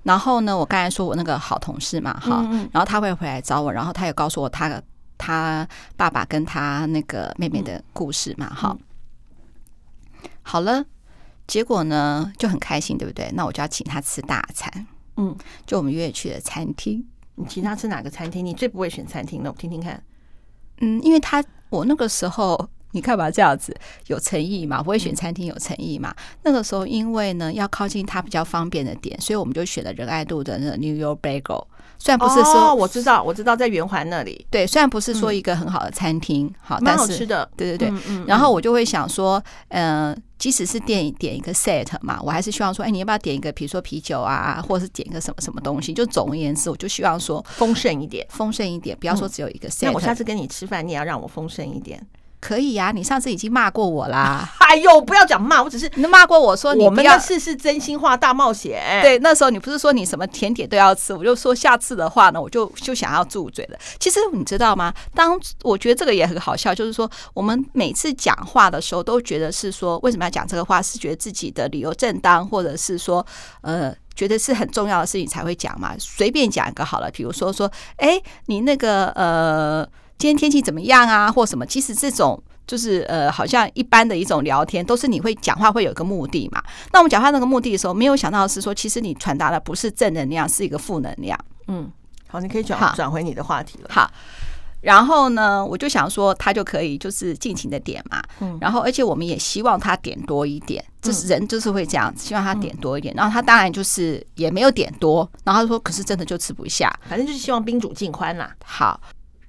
[0.06, 4.80] 然后呢，我刚才说我那个好同事嘛，哈，然后他会回来找我，然后他也告诉我他
[5.18, 8.78] 他爸爸跟他那个妹妹的故事嘛，哈。
[10.44, 10.86] 好了，
[11.48, 13.32] 结果呢就很开心，对不对？
[13.34, 14.86] 那我就要请他吃大餐，
[15.18, 17.04] 嗯，就我们约去的餐厅。
[17.34, 18.46] 你请他吃哪个餐厅？
[18.46, 20.02] 你最不会选餐厅的，我听听看。
[20.82, 22.70] 嗯，因为他我那个时候。
[22.96, 23.76] 你看嘛，这样子
[24.08, 24.82] 有诚意嘛？
[24.82, 26.16] 不会选餐厅有诚意嘛？
[26.44, 31.66] 那个时候因为呢要靠近它比较方便的点，所以我们就选了仁爱路的那个 New York Bagel。
[31.98, 34.46] 虽然不是说、哦、我知道，我知道在圆环那里。
[34.50, 37.50] 对，虽然不是说一个很好的餐厅，好，但好吃的。
[37.56, 37.90] 对对对。
[37.90, 45.94] 嗯嗯嗯、然后我就会想说，嗯、呃，即使是点点一个 set 嘛，我还是希望说，哎，你要不要点一个，比如说啤酒啊，或者是点一个什么什么东西？
[45.94, 49.86] 就总而言之，我就希望说丰盛一点，丰盛一点，不要说只有一个 set。
[49.86, 52.06] 那我下次跟你吃饭，你也要让我丰盛一点。
[52.40, 54.48] 可以呀、啊，你上次已经骂过我啦。
[54.60, 59.02] 哎呦，不要讲骂，我只是你骂过我说你不要，我们的事是真心话大冒险。
[59.02, 63.78] 对，那时候你不是说你什么甜点都要吃，我就说下次的话呢，我就就想要住嘴了。
[64.00, 64.94] 其实你知道吗？
[65.14, 73.26] 当我觉得这个也很好笑，就是说我们每次讲话的时候都觉得是说为什么要讲这个话，是觉得自己的理由正当，或者是说
[73.62, 75.96] 呃觉得是很重要的事情才会讲嘛。
[75.98, 79.88] 随便讲一个好了，比如说说，哎，你那个呃。
[80.18, 81.32] 今天天气怎么样啊？
[81.32, 81.66] 或什么？
[81.66, 86.64] 其实这种就是呃，好像一般的一种聊天，都是你会讲话会有一个目的嘛。
[86.94, 91.38] 那我们讲话那个目的的时候，没有想到是说，其实你传达的不是正能量，是一个负能量。
[91.68, 91.92] 嗯，
[92.28, 93.90] 好，你可以转转回你的话题了。
[93.92, 94.10] 好，
[94.82, 98.24] 然后呢，我就想说，他就可以就是尽情的点嘛。
[98.40, 103.14] 嗯，然后而且我们也希望他点多一点，就是人就是会这样子，希望他点多一点。
[103.16, 108.56] 然后他当然就是也没有点多，然后他说，可是真的就吃不下，反正就是希望宾主尽欢啦。
[108.64, 109.00] 好。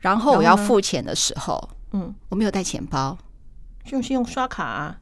[0.06, 3.18] 然后我要付钱的时候，嗯，我没有带钱包，
[3.90, 4.96] 用信用刷卡啊，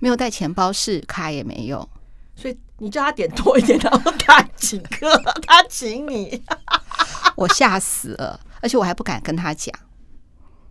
[0.00, 1.88] 没有带钱包，是卡也没有，
[2.34, 5.16] 所以你叫他点多一点，然后他请客，
[5.46, 6.42] 他请你，
[7.36, 9.72] 我吓死了，而且我还不敢跟他讲，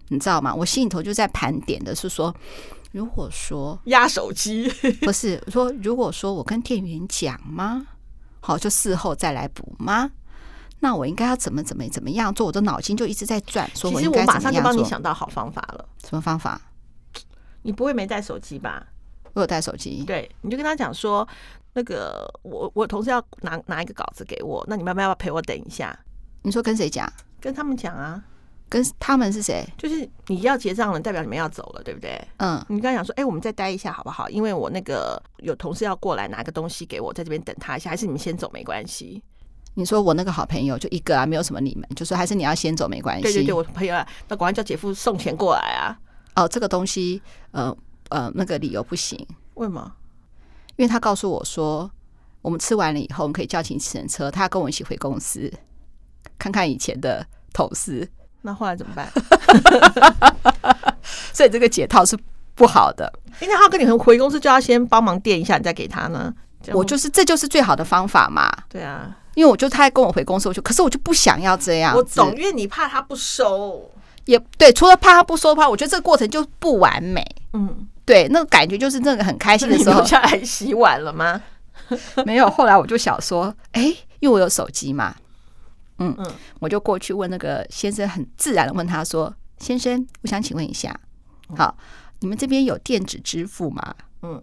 [0.09, 0.53] 你知道吗？
[0.53, 2.35] 我心里头就在盘点的是说，
[2.91, 4.67] 如果说压手机，
[4.99, 7.87] 不是说如果说我跟店员讲吗？
[8.41, 10.11] 好，就事后再来补吗？
[10.79, 12.45] 那我应该要怎么怎么怎么样做？
[12.47, 14.49] 我的脑筋就一直在转，说我应该怎么样做？
[14.49, 15.85] 其实我马上就帮你想到好方法了。
[16.03, 16.61] 什么方法？
[17.63, 18.85] 你不会没带手机吧？
[19.33, 20.03] 我有带手机。
[20.05, 21.27] 对，你就跟他讲说，
[21.73, 25.97] 那个我我同事要拿拿一个稿子给我，那你们要不要陪我等一下？
[26.43, 27.11] 你说跟谁讲？
[27.41, 28.23] 跟他们讲啊。
[28.69, 29.65] 跟他们是谁？
[29.77, 32.21] 就是你要结账了，代表你们要走了，对不对？
[32.37, 32.63] 嗯。
[32.67, 34.29] 你刚才讲说，哎、欸，我们再待一下好不好？
[34.29, 39.23] 因为我那个有同事要过来拿个东西给我，在这边等他一下，还是你们先走没关系？
[39.77, 43.21] 你说我那个好朋友就一个啊，没有什么你们，就说还是你要先走没关系。
[43.21, 45.95] 对对对，我朋友啊，那赶快叫姐夫送钱过来啊。
[46.35, 47.75] 哦，这个东西，呃
[48.09, 49.23] 呃，那个理由不行。
[49.53, 49.93] 为什么？
[50.77, 51.91] 因为他告诉我说，
[52.41, 55.53] 我们吃完了以后，我们可以叫请计程车，他要跟我一起回公司
[56.39, 58.09] 看看以前的同事。
[58.41, 59.07] 那后来怎么办？
[61.31, 62.17] 所以这个解套是
[62.55, 63.13] 不好的。
[63.41, 66.33] 因为他跟你回公司，就要先帮忙垫一下，你再给他呢。
[66.73, 68.51] 我就是，这就是最好的方法嘛。
[68.67, 69.15] 对啊。
[69.37, 71.95] 因为我就他还跟我回公司，我就可是我就不想要这样。
[71.95, 73.87] 我懂，因为你怕他不收，
[74.25, 74.73] 也对。
[74.73, 77.23] 除了怕他不收的话，我觉得这个过程就不完美。
[77.53, 80.01] 嗯，对，那个感觉就是那个很开心的时候。
[80.01, 81.39] 你下来洗碗了吗？
[82.25, 82.49] 没有。
[82.49, 83.83] 后来我就想说，哎，
[84.19, 85.15] 因为我有手机嘛，
[85.99, 90.99] 嗯嗯，我就过去问那个先生，很自然的问他说：“先生，我想请问一下，
[91.55, 91.77] 好，
[92.21, 94.41] 你们这边有电子支付吗？”嗯。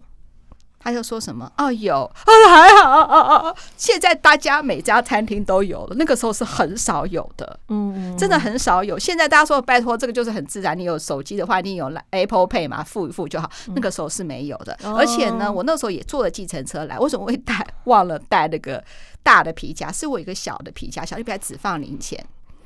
[0.85, 2.13] 他就说什么哦有啊
[2.47, 8.99] 还好啊啊，现在大家每家餐厅都有了，那个时候是很少有的，嗯，真的很少有。
[8.99, 13.49] 现在大家说拜托，这个就是很自然，你有手机的话，你有 Apple Pay 嘛，付一付就好。
[13.73, 18.83] 那个时候是没有的，而且呢，我那时候也坐了计程车来，为什么会带忘了带那个
[19.23, 19.91] 大的皮夹？
[19.91, 22.23] 是我一个小的皮夹，小的皮夹只放零钱，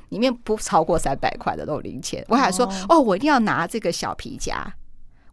[0.10, 2.26] 里面不超过三百块的那种零钱。
[2.28, 4.74] 我还说哦，我一定要拿这个小皮夹，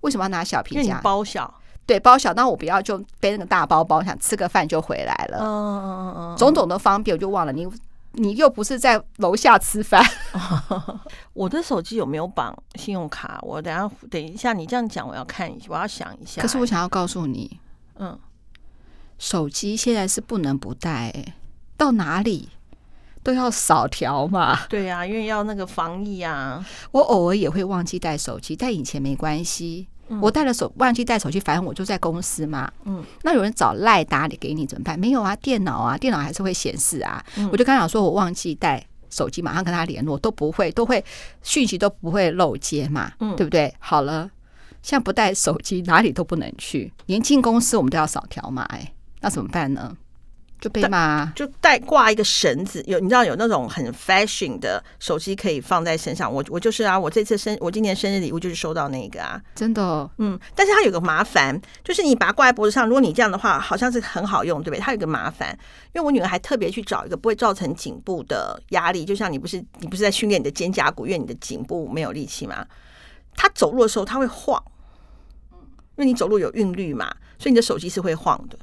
[0.03, 1.01] 为什么要拿小皮夹？
[1.03, 1.53] 包小。
[1.87, 5.39] 对，包小，那我不要就背那个大包包，想吃个饭就回来了。
[5.41, 7.65] 嗯嗯嗯嗯，种种的方便，我就忘了你，
[8.13, 10.05] 你又不是在楼下吃饭。
[11.33, 13.39] 我的手机有没有绑信用卡？
[13.43, 16.43] 我等下等一下，你这样讲，我要看一下，我要想一下。
[16.43, 17.61] 可是我想要告诉你，
[18.01, 18.19] 嗯，
[19.17, 21.13] 手机现在是不能不带，
[21.77, 22.49] 到哪里
[23.23, 24.59] 都要扫条嘛。
[24.69, 26.67] 对呀，因为要那个防疫啊。
[26.91, 29.87] 我偶尔也会忘记带手机，但以前没关系。
[30.21, 32.71] 我带了手，忘记带手机，反正我就在公司嘛。
[32.85, 34.99] 嗯，那有人找赖打理给你怎么办？
[34.99, 37.25] 没有啊，电脑啊，电脑还是会显示啊。
[37.51, 41.05] 我就刚想说，我忘记带手机，马上跟他联络，都不会，都会
[41.43, 43.75] 讯息都不会漏接嘛，对不对？
[43.79, 44.31] 好了，
[44.83, 49.97] 现在不带手机，哪里都不能去，连进公司我们都要扫条码，哎，那怎么办呢？
[50.67, 56.33] 就被骂，就带挂一个绳子，有你知道有那种很 fashion 的手机可以放在身上。
[56.33, 60.37] 我我就是啊，我这次生我今年生日礼物就是收到那个啊，真的，哦，嗯。
[60.57, 64.81] 但是它有个麻烦，就是你把它挂在脖子上，如果你这样的话，好像是很好用，对不对？
[64.81, 65.57] 它有个麻烦，
[65.95, 72.67] 因为我女儿还特别去找一个不会造成颈部的压力，就像你不是你不是在训练你的肩胛骨，因为你的颈部没有力气嘛。
[73.37, 74.61] 她走路的时候它会晃，
[75.53, 78.59] 因为你走路有韵律嘛，所以你的手机是会晃的。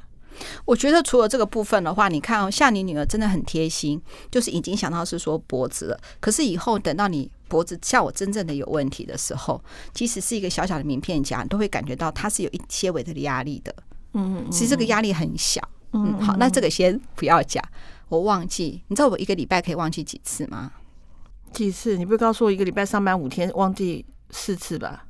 [0.65, 5.99] 我觉得除了这个部分的话，你看哦，像你女儿真的很贴心，就是已经想到是说脖子了。
[6.19, 13.75] 可是以后等到你脖子像我真正的有问题的时候，即使是一个小小的名片夹，你都会感觉到它是有一些微的压力的。
[14.13, 15.61] 嗯，其实这个压力很小。
[15.93, 17.63] 嗯，好，那这个先不要讲。
[18.09, 20.71] 我忘记，你知道我一个礼拜可以忘记几次吗？
[21.51, 21.97] 几次？
[21.97, 25.05] 你不会告诉我一个礼拜上班五天忘记四次吧？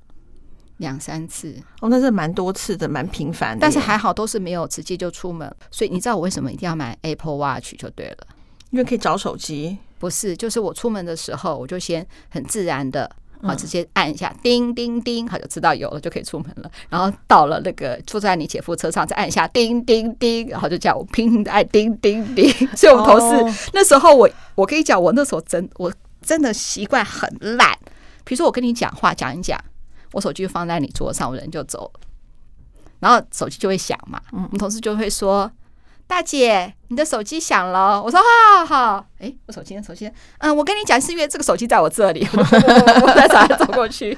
[0.77, 3.61] 两三次哦，那是蛮多次的，蛮频繁的。
[3.61, 8.27] 但是还好都是没有直接就出门，所以你知道我为什么一定要买 Apple Watch 就对了，
[8.71, 9.77] 因为可以找手机。
[9.99, 13.09] 不是，就是我出门的时候，我就先很自然的
[13.41, 16.69] 啊，直接按一下叮叮叮，好就知道有了，就可以出门了。
[16.89, 22.51] 然后到了那个坐在你姐夫车上，再按一下叮叮叮，然后就叫我拼命的按叮叮叮。
[22.75, 27.71] 所以我们同事、哦、那时候我我跟你讲，我那时候真我真的习惯很懒，
[28.25, 29.57] 比如说我跟你讲话讲一讲。
[30.13, 31.99] 我手机就放在你桌上，我人就走了，
[33.01, 34.21] 然后手机就会响嘛。
[34.31, 35.51] 我们同事就会说
[36.07, 39.83] ：“大姐，你的手机响了。”我说：“好好好。”哎，我手机呢？
[39.83, 40.09] 手机？
[40.37, 44.17] 嗯，我跟你讲，是因为这个手机在我这里， 我在找他走过去。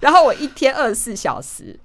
[0.00, 1.80] 然后我一天二十四小时。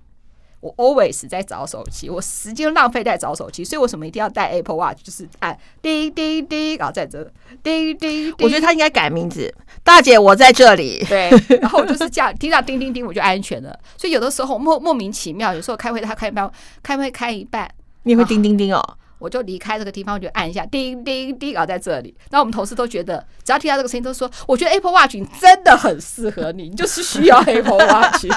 [0.63, 5.03] 我 always 在找手机，我时间浪费在找手机，所以我为什么一定要带 Apple Watch？
[5.03, 7.29] 就是按滴滴滴，然后在这
[7.61, 8.31] 滴滴。
[8.39, 11.05] 我觉得他应该改名字，大姐我在这里。
[11.09, 11.29] 对，
[11.61, 13.77] 然后我就是这样听到叮叮叮，我就安全了。
[13.97, 16.49] 所以有的时候莫莫名其妙，有时候开会他开一半，
[16.81, 17.69] 开会开一半，
[18.03, 18.81] 你会叮叮叮哦，
[19.19, 22.15] 我就离开这个地方，我就按一下叮叮叮，搞在这里。
[22.31, 28.27] 那我们同事都觉得，只要听到这个声音，都说我觉得 Apple Watch 真的很适合你，你就是需要 Apple Watch。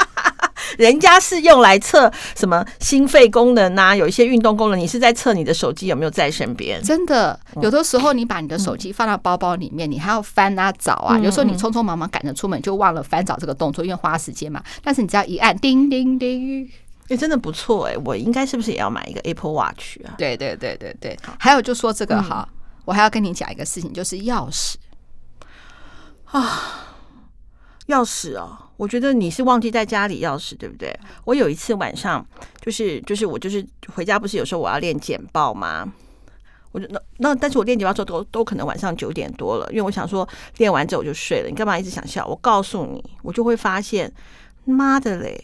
[0.76, 4.78] 人家是用来测什么心肺功能呐、啊，有一些运动功能。
[4.78, 6.82] 你是在测你的手机有没有在身边？
[6.82, 11.18] 真的，有的时候你把你的手机放到包包里面，你还要翻啊找啊。
[11.18, 14.62] 有时候你匆匆忙忙赶着出门，就忘了翻找这个动作，因为花时间嘛。
[14.82, 16.70] 但是你只要一按，叮叮叮，
[17.08, 17.96] 哎，真的不错哎。
[18.04, 20.14] 我应该是不是也要买一个 Apple Watch 啊？
[20.18, 21.18] 对对对对对。
[21.38, 22.48] 还有就说这个哈，
[22.84, 24.74] 我还要跟你讲一个事情，就是钥匙
[26.26, 26.82] 啊。
[27.88, 30.94] 钥匙哦，我觉得你是忘记在家里钥匙，对不对？
[31.24, 32.24] 我有一次晚上，
[32.60, 35.90] 就是就是我就是回家，不是有时候我要练简报吗？
[36.72, 41.48] 我就那那，但是我练简报之后都都可能晚上九点多了，因为我想说练完之后我就睡了。
[41.48, 42.26] 你干嘛一直想笑？
[42.26, 44.12] 我告诉你，我就会发现，
[44.66, 45.42] 妈的嘞，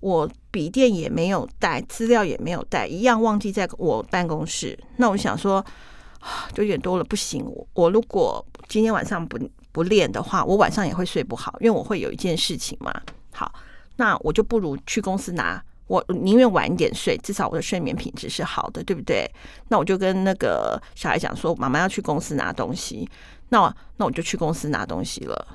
[0.00, 4.78] 我笔电也没有带，资料也没有带，一样忘记在我办公室。
[4.98, 5.64] 那我想说，
[6.52, 9.38] 九点多了不行，我我如果今天晚上不。
[9.72, 12.92] 不练的话，我晚上也会睡不好，因为我会有一件事情嘛。
[13.32, 13.52] 好，
[13.96, 19.30] 那我就不如去公司拿，我宁愿晚一点睡，至少我的睡眠品质是好的，对不对？
[19.68, 23.08] 那我就跟那个小孩讲说，妈妈要去公司拿东西，
[23.50, 25.46] 那我那我就去公司拿东西了，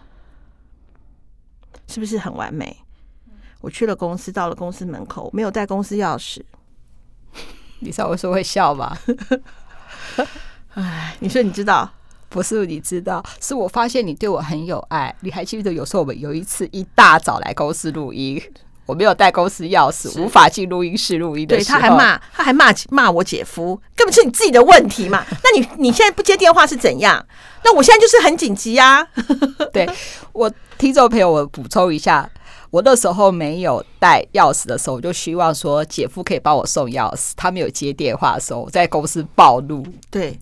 [1.87, 2.77] 是不是很完美？
[3.61, 6.41] 我去了公司，到了公司门口，没有带公司钥匙，
[7.79, 8.97] 你知道我说会笑吧？
[10.75, 11.91] 哎，你说你知道？
[12.29, 15.15] 不是你知道，是我发现你对我很有爱。
[15.21, 18.41] 你还记得有时候我们有一次一大早来公司录音，
[18.85, 21.79] 我没有带公司钥匙，无法进录音室录音的时候。
[21.79, 25.25] 对，他还骂，他还骂骂我姐夫，根本是你自己的问题嘛？
[25.43, 27.25] 那你你现在不接电话是怎样？
[27.63, 29.07] 那我现在就是很紧急啊！
[29.73, 29.89] 对，
[30.33, 32.29] 我听众朋友，我补充一下，
[32.69, 37.31] 我那时候没有带钥匙的时候，我就希望说姐夫可以帮我送钥匙。
[37.35, 39.85] 他没有接电话的时候，我在公司暴怒。
[40.11, 40.37] 对。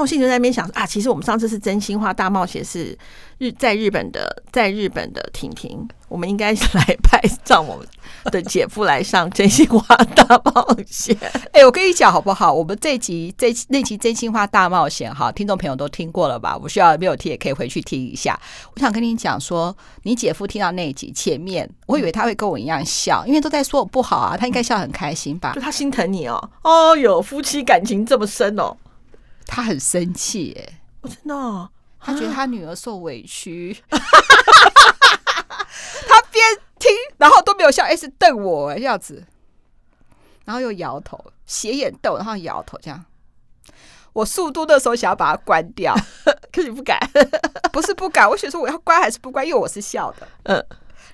[0.00, 2.96] 那我心里就在那边想啊，其实我们上次是真心话大冒险，是
[3.36, 7.86] 日在日本的，在日本的婷婷，我们应该是来派上我们
[8.32, 11.14] 的姐夫来上真心话大冒险。
[11.52, 12.50] 哎，我跟你讲好不好？
[12.50, 16.56] 我们这集这那集真心话大冒险哈，听众朋友都听过了吧？
[16.56, 18.40] 我需要没有听也可以回去听一下。
[18.74, 25.52] 我想跟你讲说，你姐夫听到那一集前面，我以为他会跟我一样笑，因为都在说我不好啊，他应该笑很开心吧？
[25.52, 28.74] 就他心疼你哦，哦哟，夫妻感情这么深哦。
[29.52, 30.74] 他很生气耶！
[31.00, 33.98] 我真的，哦，他觉得他女儿受委屈， 他
[36.30, 36.44] 边
[36.78, 39.26] 听然后都没有笑，一直瞪我这样子，
[40.44, 43.04] 然后又摇头，斜眼瞪，然后摇头这样。
[44.12, 45.96] 我速度的时候想要把它关掉，
[46.52, 46.96] 可是不敢，
[47.72, 50.64] 不是不敢，我想说我要关还是不关，因为我是笑的，嗯。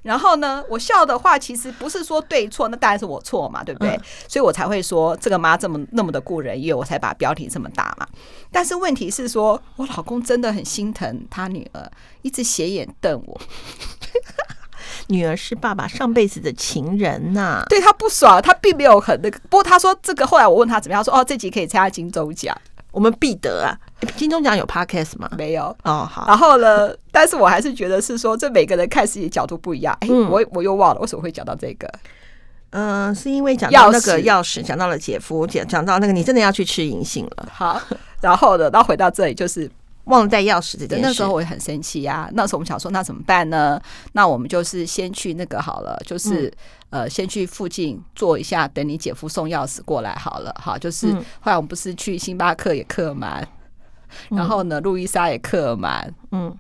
[0.02, 3.90] 然后呢，我笑的话其实不是说对错，那当然是我错嘛，对不对？
[3.90, 8.06] 嗯、所以我才会说这个妈这么那么的顾人，因为我才把标题这么大嘛。
[8.50, 11.90] 但是问题是说，我老公真的很心疼他女儿，
[12.22, 13.40] 一直斜眼瞪我。
[15.08, 19.38] 女儿是爸爸上辈子的情人呐、啊，对他不爽，他并没有很那个。
[19.50, 22.56] 不过他说这个，后来我问他怎么样，他说哦，这集可以参加金钟奖。
[22.96, 23.76] 我们必得啊！
[24.16, 25.28] 金钟奖有 podcast 吗？
[25.36, 26.08] 没有哦。
[26.10, 26.90] 好，然后呢？
[27.12, 29.94] 但是我还是觉得是说，这每个人看事情角度不一样。
[30.00, 31.86] 哎、嗯，我我又忘了为什么会讲到这个。
[32.70, 37.46] 嗯、呃，是因为讲到那个钥匙，讲到了姐夫，讲讲到那个你真的要去吃银杏了。
[37.52, 37.78] 好，
[38.22, 39.70] 然后呢，然后回到这里就是
[40.04, 41.02] 忘了带钥匙这件事。
[41.02, 42.30] 那时候我也很生气呀。
[42.32, 43.78] 那时候我们想说，那怎么办呢？
[44.12, 46.46] 那我们就是先去那个好了，就是。
[46.46, 46.52] 嗯
[46.90, 50.54] 呃，先去附近坐一下，等你姐夫送钥匙过来好了。
[50.58, 53.46] 好，就是后来我们不是去星巴克也客满，
[54.30, 56.56] 嗯、然后呢，路易莎也客满，嗯，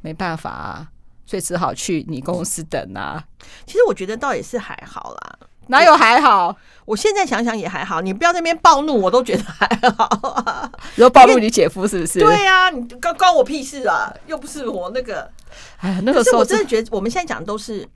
[0.00, 0.88] 没办法啊，
[1.26, 3.22] 所以只好去你公司等啊。
[3.66, 6.56] 其实我觉得倒也是还好啦，哪有还好？
[6.86, 10.72] 我现在想想也还好，你不要在那边暴怒，我都觉得还好啊。
[10.96, 12.18] 然后暴怒你姐夫是不是？
[12.20, 14.10] 对呀、啊，你关关我屁事啊！
[14.26, 15.30] 又不是我那个，
[15.76, 17.86] 哎，那个时候我真的觉得我们现在讲的都是。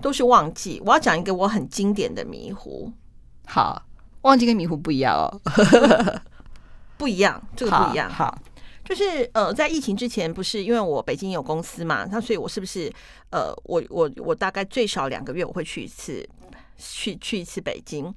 [0.00, 2.92] 都是忘记，我要讲一个我很经典的迷糊。
[3.46, 3.82] 好，
[4.22, 5.40] 忘记跟迷糊不一样哦，
[6.96, 8.08] 不一样，这个不一样。
[8.10, 8.38] 好，好
[8.84, 12.92] 就是呃，在疫情之前，不是因为我北京有公司嘛，那所以我是不是
[13.30, 16.28] 呃，我我我大概最少两个月我会去一次，
[16.78, 18.12] 去去一次北京。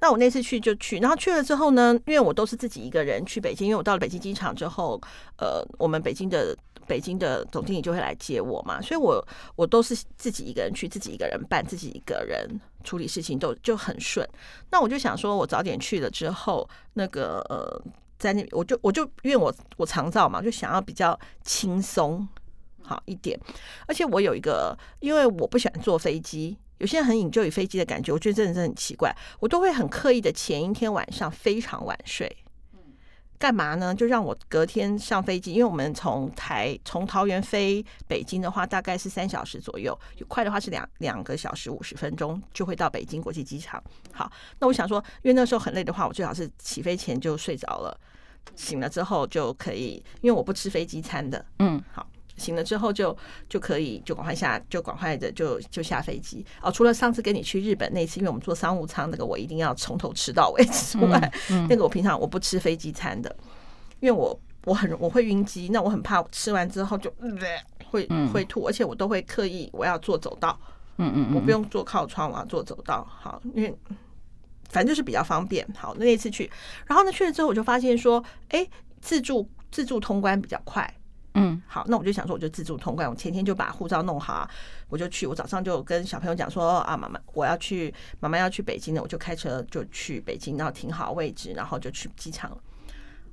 [0.00, 5.00] 那我那次去就去，然后去了之后呢，因为我都是自己一个人去北京，因为我到了北京机场之后，
[5.36, 6.56] 呃，我们北京的。
[6.90, 9.24] 北京的总经理就会来接我嘛，所以我
[9.54, 14.28] 我都是自己一个人去，自己一个人办，自己一个人处理事情，都就很顺。
[14.72, 17.80] 那我就想说，我早点去了之后，那个呃，
[18.18, 22.28] 在那我就我就因为我我长照嘛，就想要比较轻松
[22.82, 23.38] 好一点。
[23.86, 32.36] 而且我有一个，因为我不喜欢坐飞机，有些人很 enjoy 飞机的感觉，我觉得真的是很奇怪，我都会很刻意的前一天晚上非常晚睡。
[33.40, 33.94] 干嘛呢？
[33.94, 39.98] 就让我隔天上飞机，因为我们从台从桃园飞北京的话，大概是三小时左右，
[40.28, 43.82] 快的话是两两个小时五十分钟就会到北京国际机场。
[44.12, 47.98] 好，那我想说，因为那时候很累的话，我最好是起飞前就睡着了，
[48.54, 51.42] 醒了之后就可以，因为我不吃飞机餐的。
[51.60, 52.06] 嗯，好。
[52.40, 53.16] 醒了之后就
[53.48, 56.72] 就可以就赶快下就赶快的就就下飞机哦。
[56.72, 61.18] 除了上次跟你去日本那次，因为我们坐商务舱那个我一定要从头吃到尾之外，
[61.50, 63.36] 嗯嗯、那个我平常我不吃飞机餐的，
[64.00, 67.28] 因为我我很我会晕机，那我很怕吃完之后就、呃、
[67.90, 70.58] 会会吐，而且我都会刻意我要坐走道，
[70.96, 73.76] 嗯嗯，我不用坐靠窗，我要坐走道，好，因为
[74.68, 75.66] 反正就是比较方便。
[75.76, 76.50] 好，那一次去，
[76.86, 78.66] 然后呢去了之后我就发现说，哎，
[79.00, 80.94] 自助自助通关比较快。
[81.34, 83.08] 嗯，好，那我就想说，我就自助通关。
[83.08, 84.50] 我前天就把护照弄好，
[84.88, 85.28] 我就去。
[85.28, 92.50] 我早上就跟小朋友讲说啊，妈妈，我要去，妈妈要去北京了，我就开车就去北京，然后停好位置，然后就去机场。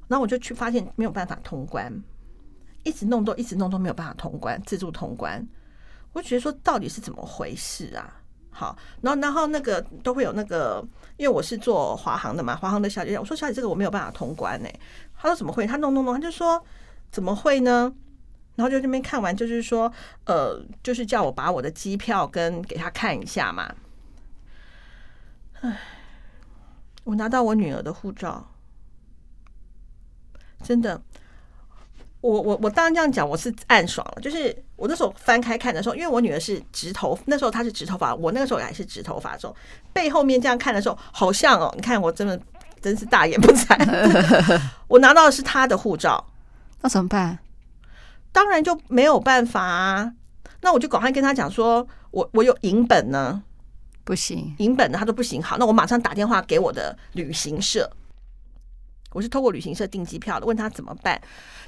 [0.07, 1.91] 然后我就去发现没有办法通关，
[2.83, 5.43] 一直弄都一直弄都没有办法通关，自助通关。
[6.13, 8.21] 我觉得说到底是怎么回事啊？
[8.51, 14.69] 好，然后然后那个都会有那个，因为我是做华航的嘛，华航的小姐，我说小姐这个我没有办法通关呢。
[15.17, 15.65] 他说怎么会？
[15.65, 16.63] 他弄弄弄，他就说。
[17.11, 17.93] 怎么会呢？
[18.55, 19.91] 然后就这边看完，就是说，
[20.25, 23.71] 呃，就是叫我把我的机票跟给他看一下嘛。
[25.61, 25.77] 唉，
[27.03, 28.47] 我拿到我女儿的护照，
[30.63, 30.99] 真的，
[32.21, 34.21] 我我我当然这样讲，我是暗爽了。
[34.21, 39.55] 就是我那时候翻开看的时候，因为我女儿是直头，那时候她是直头发，我那个时候还是直头发的时候，
[39.93, 42.39] 背后面这样看的时候，好像哦，你看我真的
[42.81, 44.61] 真是大言不惭。
[44.87, 46.23] 我拿到的是她的护照，
[46.87, 47.37] 那怎么办？
[48.31, 50.13] 当然就没有办法啊。
[50.61, 53.43] 那我就赶快跟他讲说，我我有银本呢，
[54.05, 55.43] 不行，银本呢，他都不行。
[55.43, 57.91] 好，那我马上打电话给我的旅行社。
[59.11, 61.21] 我是透过旅行社订机票的，问他怎么办。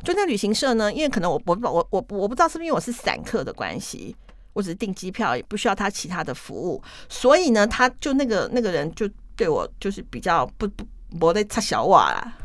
[0.05, 4.15] 就那旅行社呢，因为可能我我我我我不知道是不是因为我是散客的关系，
[4.53, 9.05] 我只是订机票，也不需要他其他的服务，所以呢，他就那个那个人就
[9.36, 10.86] 对我就是比较不不
[11.20, 12.38] 我在插小话啦。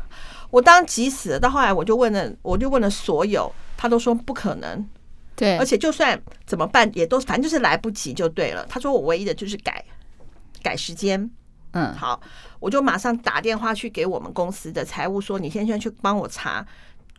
[0.55, 4.87] 我当急死了，到后来我就问了，我就问了所有，他都说不可能。
[5.35, 8.65] 对，而且就算怎么办，也都反正就是来不及就对了。
[8.69, 9.83] 他说我唯一的就是改
[10.63, 11.29] 改时间。
[11.73, 12.21] 嗯，好，
[12.61, 16.65] 我就马上打电话去给我们公司的财务说，你先先去帮我查，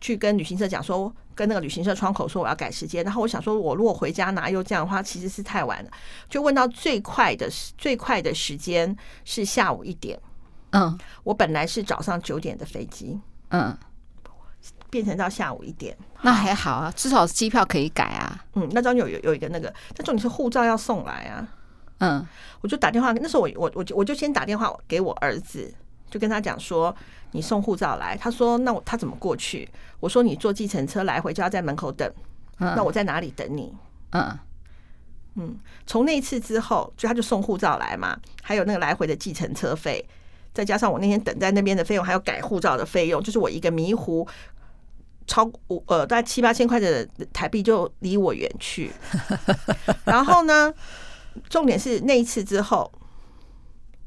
[0.01, 3.03] 去跟旅行社讲说，跟那个旅行社窗口说我要改时间。
[3.03, 5.91] 然后我想说，我如果回家拿又这样的话，其实是太晚了。
[6.27, 10.19] 就问到最快的最快的时间是下午一点。
[10.71, 13.75] 嗯，我本来是早上九点的飞机，嗯，
[14.89, 18.45] 变成到下午一点，那还好啊，至少机票可以改啊。
[18.53, 21.47] 嗯，那张有有有一个那个，但重点是护照要送来啊。
[21.99, 22.27] 嗯，
[22.61, 25.73] 我就打电话，那时候我我我就我就先打电话给我儿子，
[26.09, 26.95] 就跟他讲说，
[27.31, 28.15] 你送护照来。
[28.15, 29.67] 他说那我他怎么过去？
[29.99, 32.07] 我说你坐计程车来回就要在门口等。
[32.59, 33.73] 嗯，那我在哪里等你？
[34.11, 34.39] 嗯
[35.35, 35.55] 嗯，
[35.85, 40.03] 从那次之后，就他就送护照来嘛，还有那个来回的计程车费，
[40.57, 44.27] 再加上我那天等在那边的费用，还有改护照的费用，就是我一个迷糊，
[45.27, 48.91] 超五呃大概七八千块的台币就离我远去。
[50.03, 50.73] 然后呢？
[51.47, 52.91] 重点是那一次之后，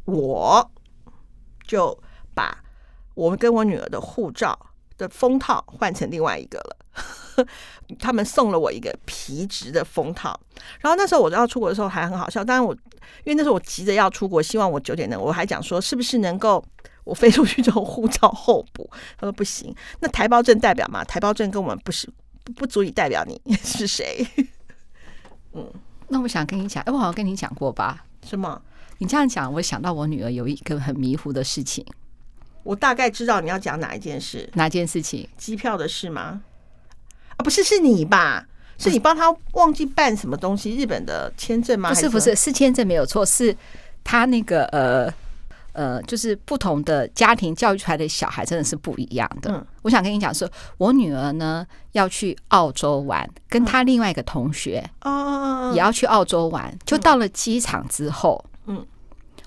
[0.05, 0.69] 我
[1.65, 1.97] 就
[2.35, 2.65] 把
[3.15, 4.59] 我们跟我女儿的护照
[4.99, 6.77] 的封套换成另外一个了。
[8.01, 10.41] 他们送了我一个皮质的封套。
[10.81, 12.75] 然后那时候我要出国的时候还很好笑，但是我
[13.25, 16.65] 因为那时候我急着要出国，希望我九点能，我还讲说是不是能够
[17.05, 18.89] 我飞出去之后护照候补？
[19.19, 22.09] 他说不行，那台胞证代表嘛，台胞证跟我们不是
[22.57, 24.27] 不足以代表你 是谁。
[25.53, 25.71] 嗯。
[26.13, 28.05] 那我想跟你讲，哎，我好像跟你讲过吧？
[28.29, 28.61] 是吗？
[28.99, 31.87] 你这样讲，我想到我女儿有一个很迷糊的事情。
[32.65, 34.51] 我大概知道你要讲哪一件事。
[34.55, 35.29] 哪件事情？
[35.39, 36.43] 机票的事吗？
[37.37, 38.49] 啊，不是，是你吧？
[38.81, 40.77] 是你帮他忘记办什么东西？
[40.77, 41.91] 日本的签证吗？
[41.91, 43.57] 不是，不是，是签证没有错，是
[44.03, 45.13] 他那个呃。
[45.73, 49.53] 呃，就是不同的家庭教育出来的小孩真的是不一样的。
[49.53, 54.85] 嗯，我想跟你讲说，我女儿呢要去澳洲玩，跟她另外一个同学
[55.73, 58.50] 也要去澳洲玩，就到了机场之后，嗯。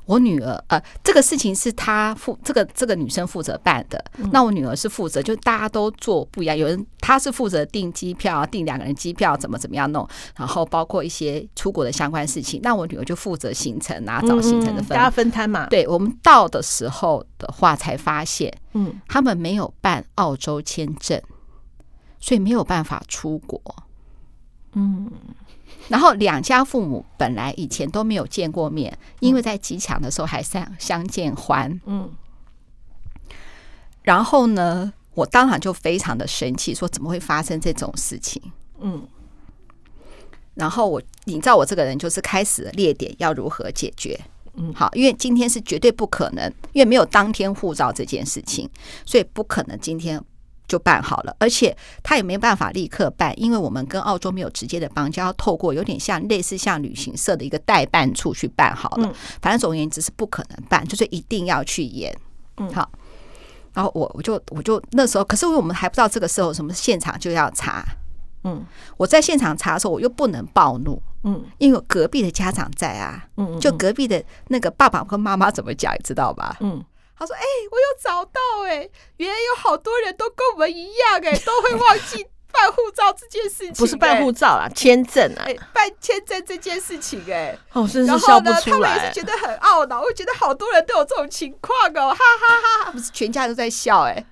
[0.06, 6.58] 我女儿呃，这个事情是她负这个这个女生负责办的，那我女儿是负责，就大家都做不一样。
[6.58, 12.60] 有人她是负责订机票，订两个人机票怎么怎么样弄，然后包括一些出国的相关事情。
[12.64, 15.68] 那我女儿就负责行程啊，找行程的分，大家分摊嘛。
[15.68, 21.22] 对，我们到的时候的话，才发现，嗯，他们没有办澳洲签证，
[22.20, 23.62] 所以没有办法出国。
[24.74, 25.10] 嗯。
[25.94, 31.80] 然后两家父母本来以前都没有见过面，因为在机场的时候还相相见欢。
[31.86, 32.10] 嗯，
[34.02, 38.42] 然后呢，我当场就非常的生气，说怎么会发生这种事情？
[38.80, 39.08] 嗯，
[40.56, 44.20] 然后我你知道我这个人就是开始列点要如何解决。
[44.56, 48.68] 嗯，好，因为今天是绝对不可能，因为没有当天护照这件事情，
[49.06, 50.20] 所以不可能今天。
[50.74, 59.14] 就办好了，而且他也没办法立刻办，因为我们跟澳洲没有直接的邦交，要透过有点像类似像旅行社的一个代办处去办好了。
[59.40, 62.12] 反正总而言之是不可能办，就是一定要去演。
[62.58, 62.90] 嗯，好。
[63.76, 67.86] 然后我我就我就那时候，可是我们还不知道这个时候什么现场就要查。
[68.44, 68.66] 嗯，
[68.98, 71.00] 我在现场查的时候，我又不能暴怒。
[71.24, 73.28] 嗯，因为隔壁的家长在啊。
[73.38, 76.58] 嗯，就隔壁的那个爸爸跟妈妈怎么讲，你知道吧？
[76.62, 76.84] 嗯。
[77.18, 83.74] 他说：“哎、欸，我有找到哎、欸，原来有好多人都跟我们一样哎、欸，都会忘记办护照这件事情、欸。
[83.78, 87.60] 不是办护照啊，签证啊，欸、办签证这件事情哎、欸。
[87.74, 88.90] 哦，真是笑不出来。
[88.90, 92.92] 他们也是觉得很懊恼，我觉得好多人都有这种情况哦，哈哈哈哈！
[92.92, 94.26] 不是全家都在笑哎、欸。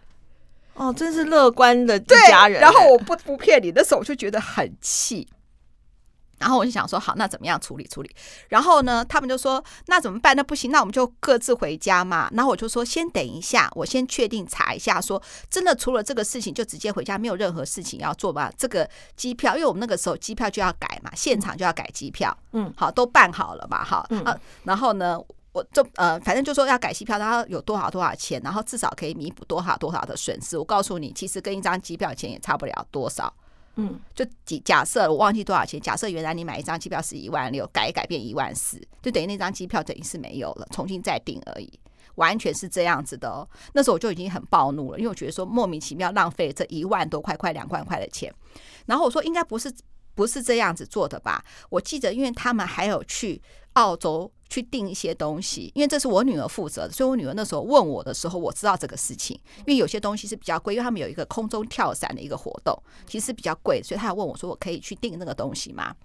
[0.74, 2.62] 哦，真是乐观的一家人、欸。
[2.62, 5.28] 然后我不不骗你，那时候我就觉得很气。”
[6.42, 8.10] 然后我就想说，好，那怎么样处理处理？
[8.50, 10.36] 然后呢，他们就说，那怎么办？
[10.36, 12.28] 那不行，那我们就各自回家嘛。
[12.34, 18.52] 然后我就说，先等一下，我先确定查一下说，说真的，除了这个事情就直接回家，没有任何事情要做吧？
[18.58, 24.24] 这个机票，因为我们那个时候机票就要改嘛，现场就要改机票，嗯，好，都办好了嘛，好，嗯，
[24.64, 25.20] 然后呢，
[25.52, 30.58] 我就呃，反正就说要改机票，然后有多少多少钱，然后至少可以弥补多少多少的损失。
[30.58, 33.32] 我告诉你，其实跟一张机票钱也差不了多少。
[33.76, 34.26] 嗯，就
[34.66, 41.72] 假设我忘记多少钱，假设原来你买一张机票是一万六，改一改变一万四，就等于那张机票等于是没有了，重新再订而已，
[42.16, 43.48] 完全是这样子的哦。
[43.74, 48.34] 那时候我就已经很暴怒了，因为我觉得说莫名其妙浪费这一万多块、快两万块的钱。
[48.86, 49.74] 然后我说应该不是
[50.14, 51.44] 不是这样子做的吧？
[51.70, 53.42] 我记得，因为他们还有去
[53.74, 54.32] 澳洲。
[54.52, 59.40] 去订一些东西，因为这是我女儿负责的，所以我女儿那时候问我的时候，我知道这个事情。
[59.60, 65.96] 因为有些东西是比较贵，因为他们有一个空中跳伞的一个活动，其实比较贵，所以他还问我说：“我可以去订那个东西吗？”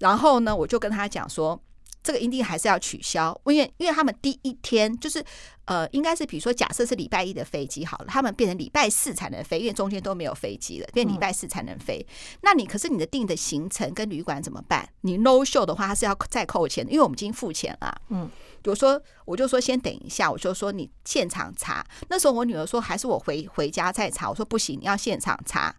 [0.00, 1.56] 然后呢，我就跟他讲说。
[2.04, 5.24] 这个一定还是要取消，因为因为他们第一天就是
[5.64, 12.06] 呃，应该是比如说，假设是礼拜一的飞机好了，他们变成礼拜四才能飞，因为中间都没有飞机了，变礼拜四才能飞。
[12.06, 14.86] 嗯、那你可是你的订的行程跟旅馆怎么办？
[15.00, 17.98] 你 no show 的话，他是要再扣钱的，因为我们已经付钱了。
[18.10, 18.30] 嗯，
[18.62, 21.82] 比如说我就说先等一下，我就说你现场查。
[22.10, 25.74] 那时候我女儿说还是我回回家再查，我说不行，你要现场查。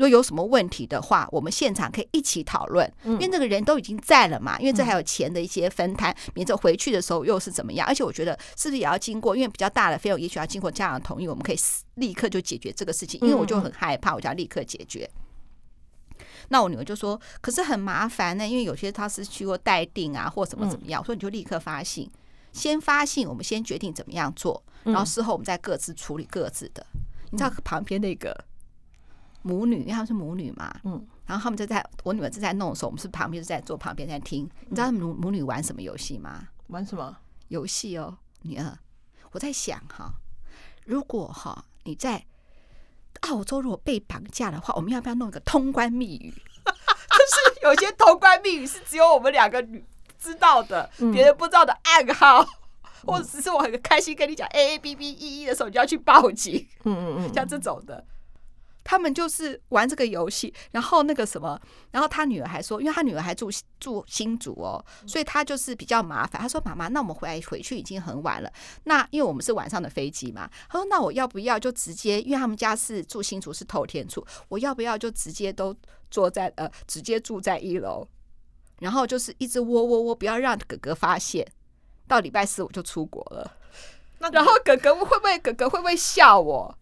[0.00, 4.58] 如果有什么问题的话，我们现场可以一起讨论，因为那个人都已经在了嘛。
[4.58, 7.86] 因为这还有钱的一些分摊，免得回去的时候又是怎么样。
[7.86, 11.56] 而且我觉得是不是也要经过，因为比较大的费用，也许要经过家长同意，我们可以
[11.96, 13.20] 立刻就解决这个事情。
[13.20, 15.06] 因为我就很害怕，我就要立刻解决。
[16.48, 22.10] 那我女儿就说：“可是很麻烦呢，因为有些他是去过待定啊，或怎么怎么样。”我说：“你就立刻发信，
[22.54, 26.86] 先发信，我们先决定怎么样做，然后事后我们再各自处理各自的。”
[27.32, 28.46] 你知道旁边那个。
[29.42, 34.48] 母女，因为他们是母女嘛，嗯，然后他们就在我女儿正在弄的时候，我们是旁边就在坐旁边在听。
[34.68, 36.48] 你知道母母女玩什么游戏吗？
[36.68, 37.16] 玩什么
[37.48, 38.18] 游戏哦？
[38.42, 38.78] 女儿，
[39.32, 40.12] 我在想哈，
[40.84, 42.24] 如果哈你在
[43.22, 46.30] 澳洲如果被绑架的话，我们要不要弄一个通关密语？
[46.64, 49.84] 就是有些通关密语是只有我们两个女
[50.18, 52.46] 知道的，别人不知道的暗号，
[53.04, 56.66] 或者只是我很开心跟你讲 A A B B E E 的时候，你就要去报警。
[56.84, 58.04] 嗯嗯嗯，像这种的。
[58.90, 61.56] 他们就是玩这个游戏，然后那个什么，
[61.92, 66.42] 然后他女儿还说，因为他女儿还住住新竹哦，所以他就是比较麻烦。
[66.42, 68.52] 他说：“妈妈，那我们回来回去已经很晚了。
[68.82, 75.72] 那因为我们是晚上的飞机嘛，他说那我要不要就直接，因为他们家是住新竹是头天处，我要不要就直接都
[76.10, 78.04] 坐在呃，直接住在一楼，
[78.80, 81.46] 然后就是一直窝窝窝，不要让哥哥发现。
[82.08, 83.56] 到礼拜四我就出国了。
[84.18, 86.76] 那然后哥哥会不会哥哥会不会笑我？”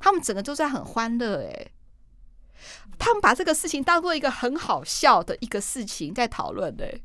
[0.00, 1.70] 他们整个都在很欢乐哎，
[2.98, 7.00] 他们把这个事情当做一个很好笑的一个事情在讨论哎。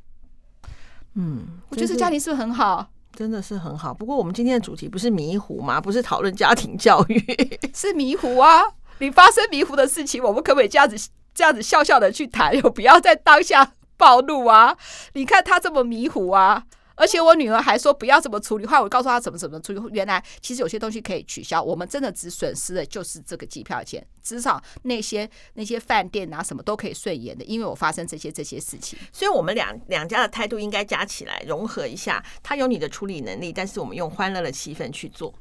[1.14, 2.90] 嗯，我觉得家庭是不是很好？
[3.14, 3.94] 真的是很好。
[3.94, 5.80] 不过我们今天的主题不是迷糊吗？
[5.80, 7.18] 不是讨论家庭教育，
[7.72, 8.62] 是迷糊啊！
[8.98, 12.54] 你发生迷糊的事情，我们可不可以这样子这样子笑笑的去谈？
[12.56, 14.76] 又 不要在当下暴怒啊！
[15.14, 16.64] 你看他这么迷糊啊！
[16.96, 19.80] 而且我女儿还说不要怎么处理，后来我告诉她怎么怎么处理。
[19.92, 28.98] 原来其实有些东西可以取消，我们真的只损失的就是这个机票钱，至少那些那些饭店啊什么都可以顺延的，因为我发生这些这些事情。
[29.12, 32.24] 所以我们两两家的态度应该加起来融合一下。
[32.42, 35.34] 他有你的处理能力，但是我们用欢乐的气氛去做，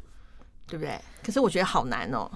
[0.68, 1.00] 对不对？
[1.24, 2.30] 可是我觉得好难哦。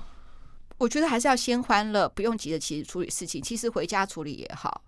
[0.78, 4.82] 我觉得还是要先欢乐，不用急着其实处理事情，其实回家处理也好。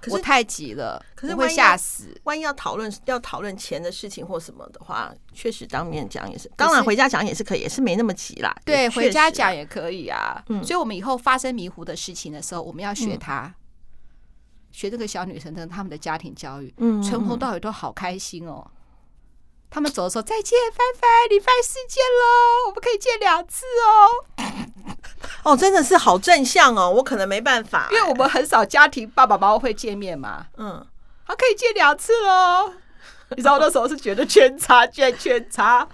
[0.00, 2.18] 可是我太急了，可是会吓死。
[2.24, 6.50] 万一要讨论要讨论钱的事情或什么的话，确实当面讲也是。
[6.56, 8.54] 当然回家讲也是可以，也是没那么急啦。
[8.64, 10.42] 对，啊、回家讲也可以啊。
[10.48, 13.54] 嗯，所以我们以后发生迷糊的事情的时候，我们要学他，嗯、
[14.70, 16.72] 学这个小女生的他们的家庭教育。
[16.78, 18.64] 嗯，从头到尾都好开心哦。
[19.70, 24.94] 他们走的时候再见，拜拜，礼拜四见喽，我们可以见两次哦。
[25.42, 30.46] 哦，真的是好正向哦，我可能没办法，因为我们很少家庭爸爸妈妈会见面嘛。
[30.56, 30.84] 嗯，
[31.26, 32.72] 他可以见两次哦。
[33.30, 35.86] 你知道我那时候是觉得圈差圈圈差，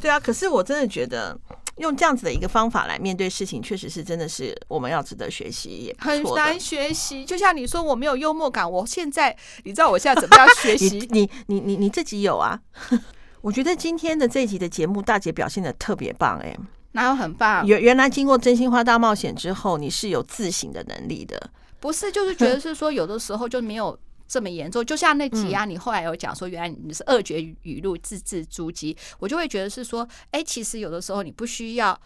[0.00, 0.20] 对啊。
[0.20, 1.34] 可是我真的觉得
[1.76, 7.24] 用这样子的一个方法来面对事情，确实是真的是我们要值得学习，也很难学习。
[7.24, 9.34] 就像你说我没有幽默感，我现在
[9.64, 11.08] 你知道我现在怎么样学 习？
[11.10, 12.60] 你你你你自己有啊？
[13.40, 16.58] 我觉得今天的这一集的节目，大姐表现的特别棒哎、欸，
[16.92, 17.66] 哪有很棒？
[17.66, 22.12] 原原来经过真心话大冒险之后，你是有自省的能力的，不是？
[22.12, 24.84] 就是觉得是说有的时候就没有这么严重。
[24.84, 31.98] 就像那集啊，你后来有讲说，原来你是二绝语录字字珠玑，我就会觉得是说，哎，其实有的时候你不需要，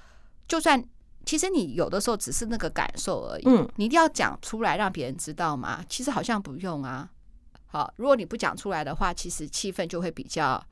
[0.47, 0.82] 就算
[1.24, 5.84] 其实你有的时候只是那个感受而已，嗯，你一定要讲出来让别人知道吗？
[5.89, 7.11] 其实好像不用啊。
[7.66, 10.64] 好，如果你不讲出来的话，其实气氛就会比较。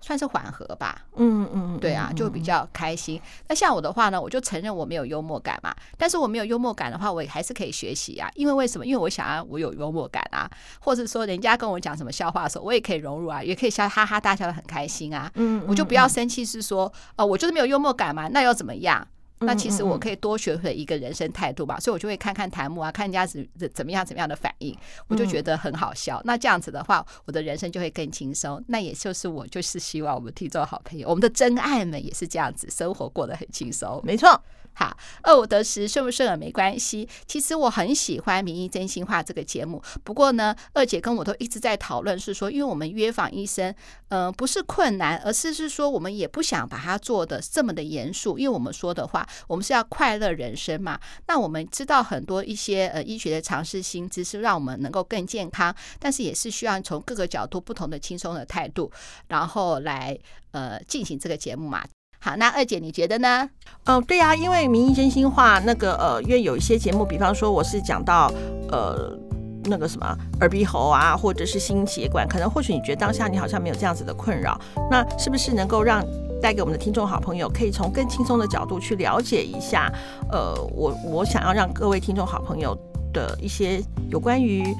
[0.00, 3.20] 算是缓和吧，嗯嗯，对啊，就比较开心。
[3.48, 8.30] 那像我的话呢，我就承认我没有幽默感嘛，但是我没有幽默感的话，我也还是可以学习啊。
[8.34, 8.86] 因为为什么？
[8.86, 10.48] 因为我想要我有幽默感啊，
[10.80, 15.30] 或者说人家跟我讲什么笑话的时候，我也可以融入啊，也可以笑哈哈大笑的很开心啊。
[15.34, 19.06] 嗯，我就不要生气，是说哦，我就是没有幽默感嘛，那又怎么样？
[19.40, 24.76] 那其实我可以多学会一个人生态度吧，所以我就会看看弹幕啊，看人家怎怎么样怎么样的反应，
[25.06, 26.20] 我就觉得很好笑。
[26.24, 28.62] 那这样子的话，我的人生就会更轻松。
[28.68, 34.00] 那也就是我就是希望我们听众好朋友，我们的真爱们也是这样子，生活过得很轻松。
[34.04, 34.42] 没错。
[34.78, 37.08] 好，二五得十，顺不顺耳没关系。
[37.26, 39.82] 其实我很喜欢《名医真心话》这个节目。
[40.04, 43.74] 不过呢，二姐跟我都一直在讨论，是说，因为我们约访医生，
[44.10, 48.38] 嗯、呃，不是困难，而是是说，我们也不想把它做得这么的严肃。
[48.38, 50.96] 因为我们说的话，我们是要快乐人生嘛。
[51.26, 58.88] 那我们知道很多一些呃医学的常识新知识，让我们能够更健康，但是也是需要从各个角度不同的轻松的态度，
[59.26, 60.16] 然后来
[60.52, 61.84] 呃进行这个节目嘛。
[62.20, 63.48] 好，那二姐你觉得呢？
[63.84, 68.30] 嗯、呃，对啊，因为名医真心话那个呃，因为有一些节目，比方说我是讲到
[68.70, 69.16] 呃
[69.64, 74.60] 那个什么耳鼻喉啊，或者是心血管，可能或许你觉得当下你好像没有这样子的困扰，
[74.90, 76.04] 那是不是能够让
[76.42, 79.92] 带给我们的听众好朋友，可以从更轻松的角度去了解一下？
[80.30, 82.76] 呃，我我想要让各位听众好朋友
[83.12, 84.74] 的一些有关于。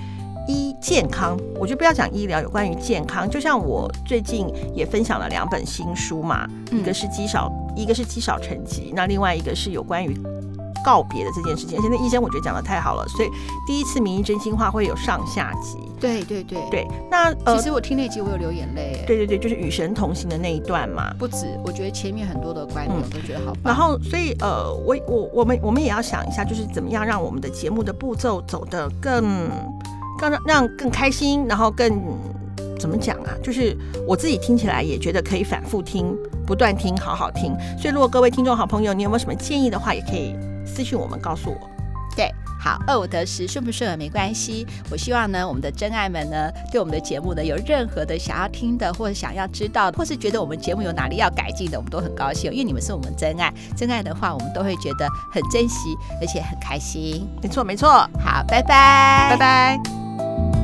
[0.49, 10.19] 医健康，我就不要讲医疗，有关于健康，就像我最近也分享了两本新书嘛，一个是积少，一个是积少成疾，那另外一个是有关于
[10.85, 11.79] 告别的这件事情。
[11.79, 13.29] 而且那医生我觉得讲的太好了，所以
[13.67, 15.77] 第一次名医真心话会有上下集。
[16.01, 19.05] 对对对对，那、呃、其实我听那集我有流眼泪。
[19.07, 21.13] 对对对，就是与神同行的那一段嘛。
[21.19, 23.59] 不止，我觉得前面很多的观点我都觉得好、嗯。
[23.65, 29.51] 然后，所以呃，我我我们我们也要想一下，就是怎么样让我们的节目的步骤走得更。
[30.21, 31.89] 让让更开心，然后更
[32.79, 33.35] 怎么讲啊？
[33.43, 36.17] 就是我自己听起来也觉得可以反复听，
[36.47, 37.55] 不断听，好好听。
[37.79, 41.78] 所以如果各位听众好朋友，你有没有什么建议的话，也可以私信我们告诉我。
[42.19, 44.67] 对，好，二五得十，顺不顺耳没关系。
[44.91, 53.55] 我希望呢，我们的真爱们呢，对我们的节目呢，有任何的想要听的，或者想要知道的，或是觉得我们节目有哪里要改进的，我们都很高兴，因为你们是我们真爱。
[53.77, 57.25] 真爱的话，我们都会觉得很珍惜，而且很开心。
[57.41, 57.89] 没错，没错。
[58.19, 60.58] 好，拜拜，拜拜。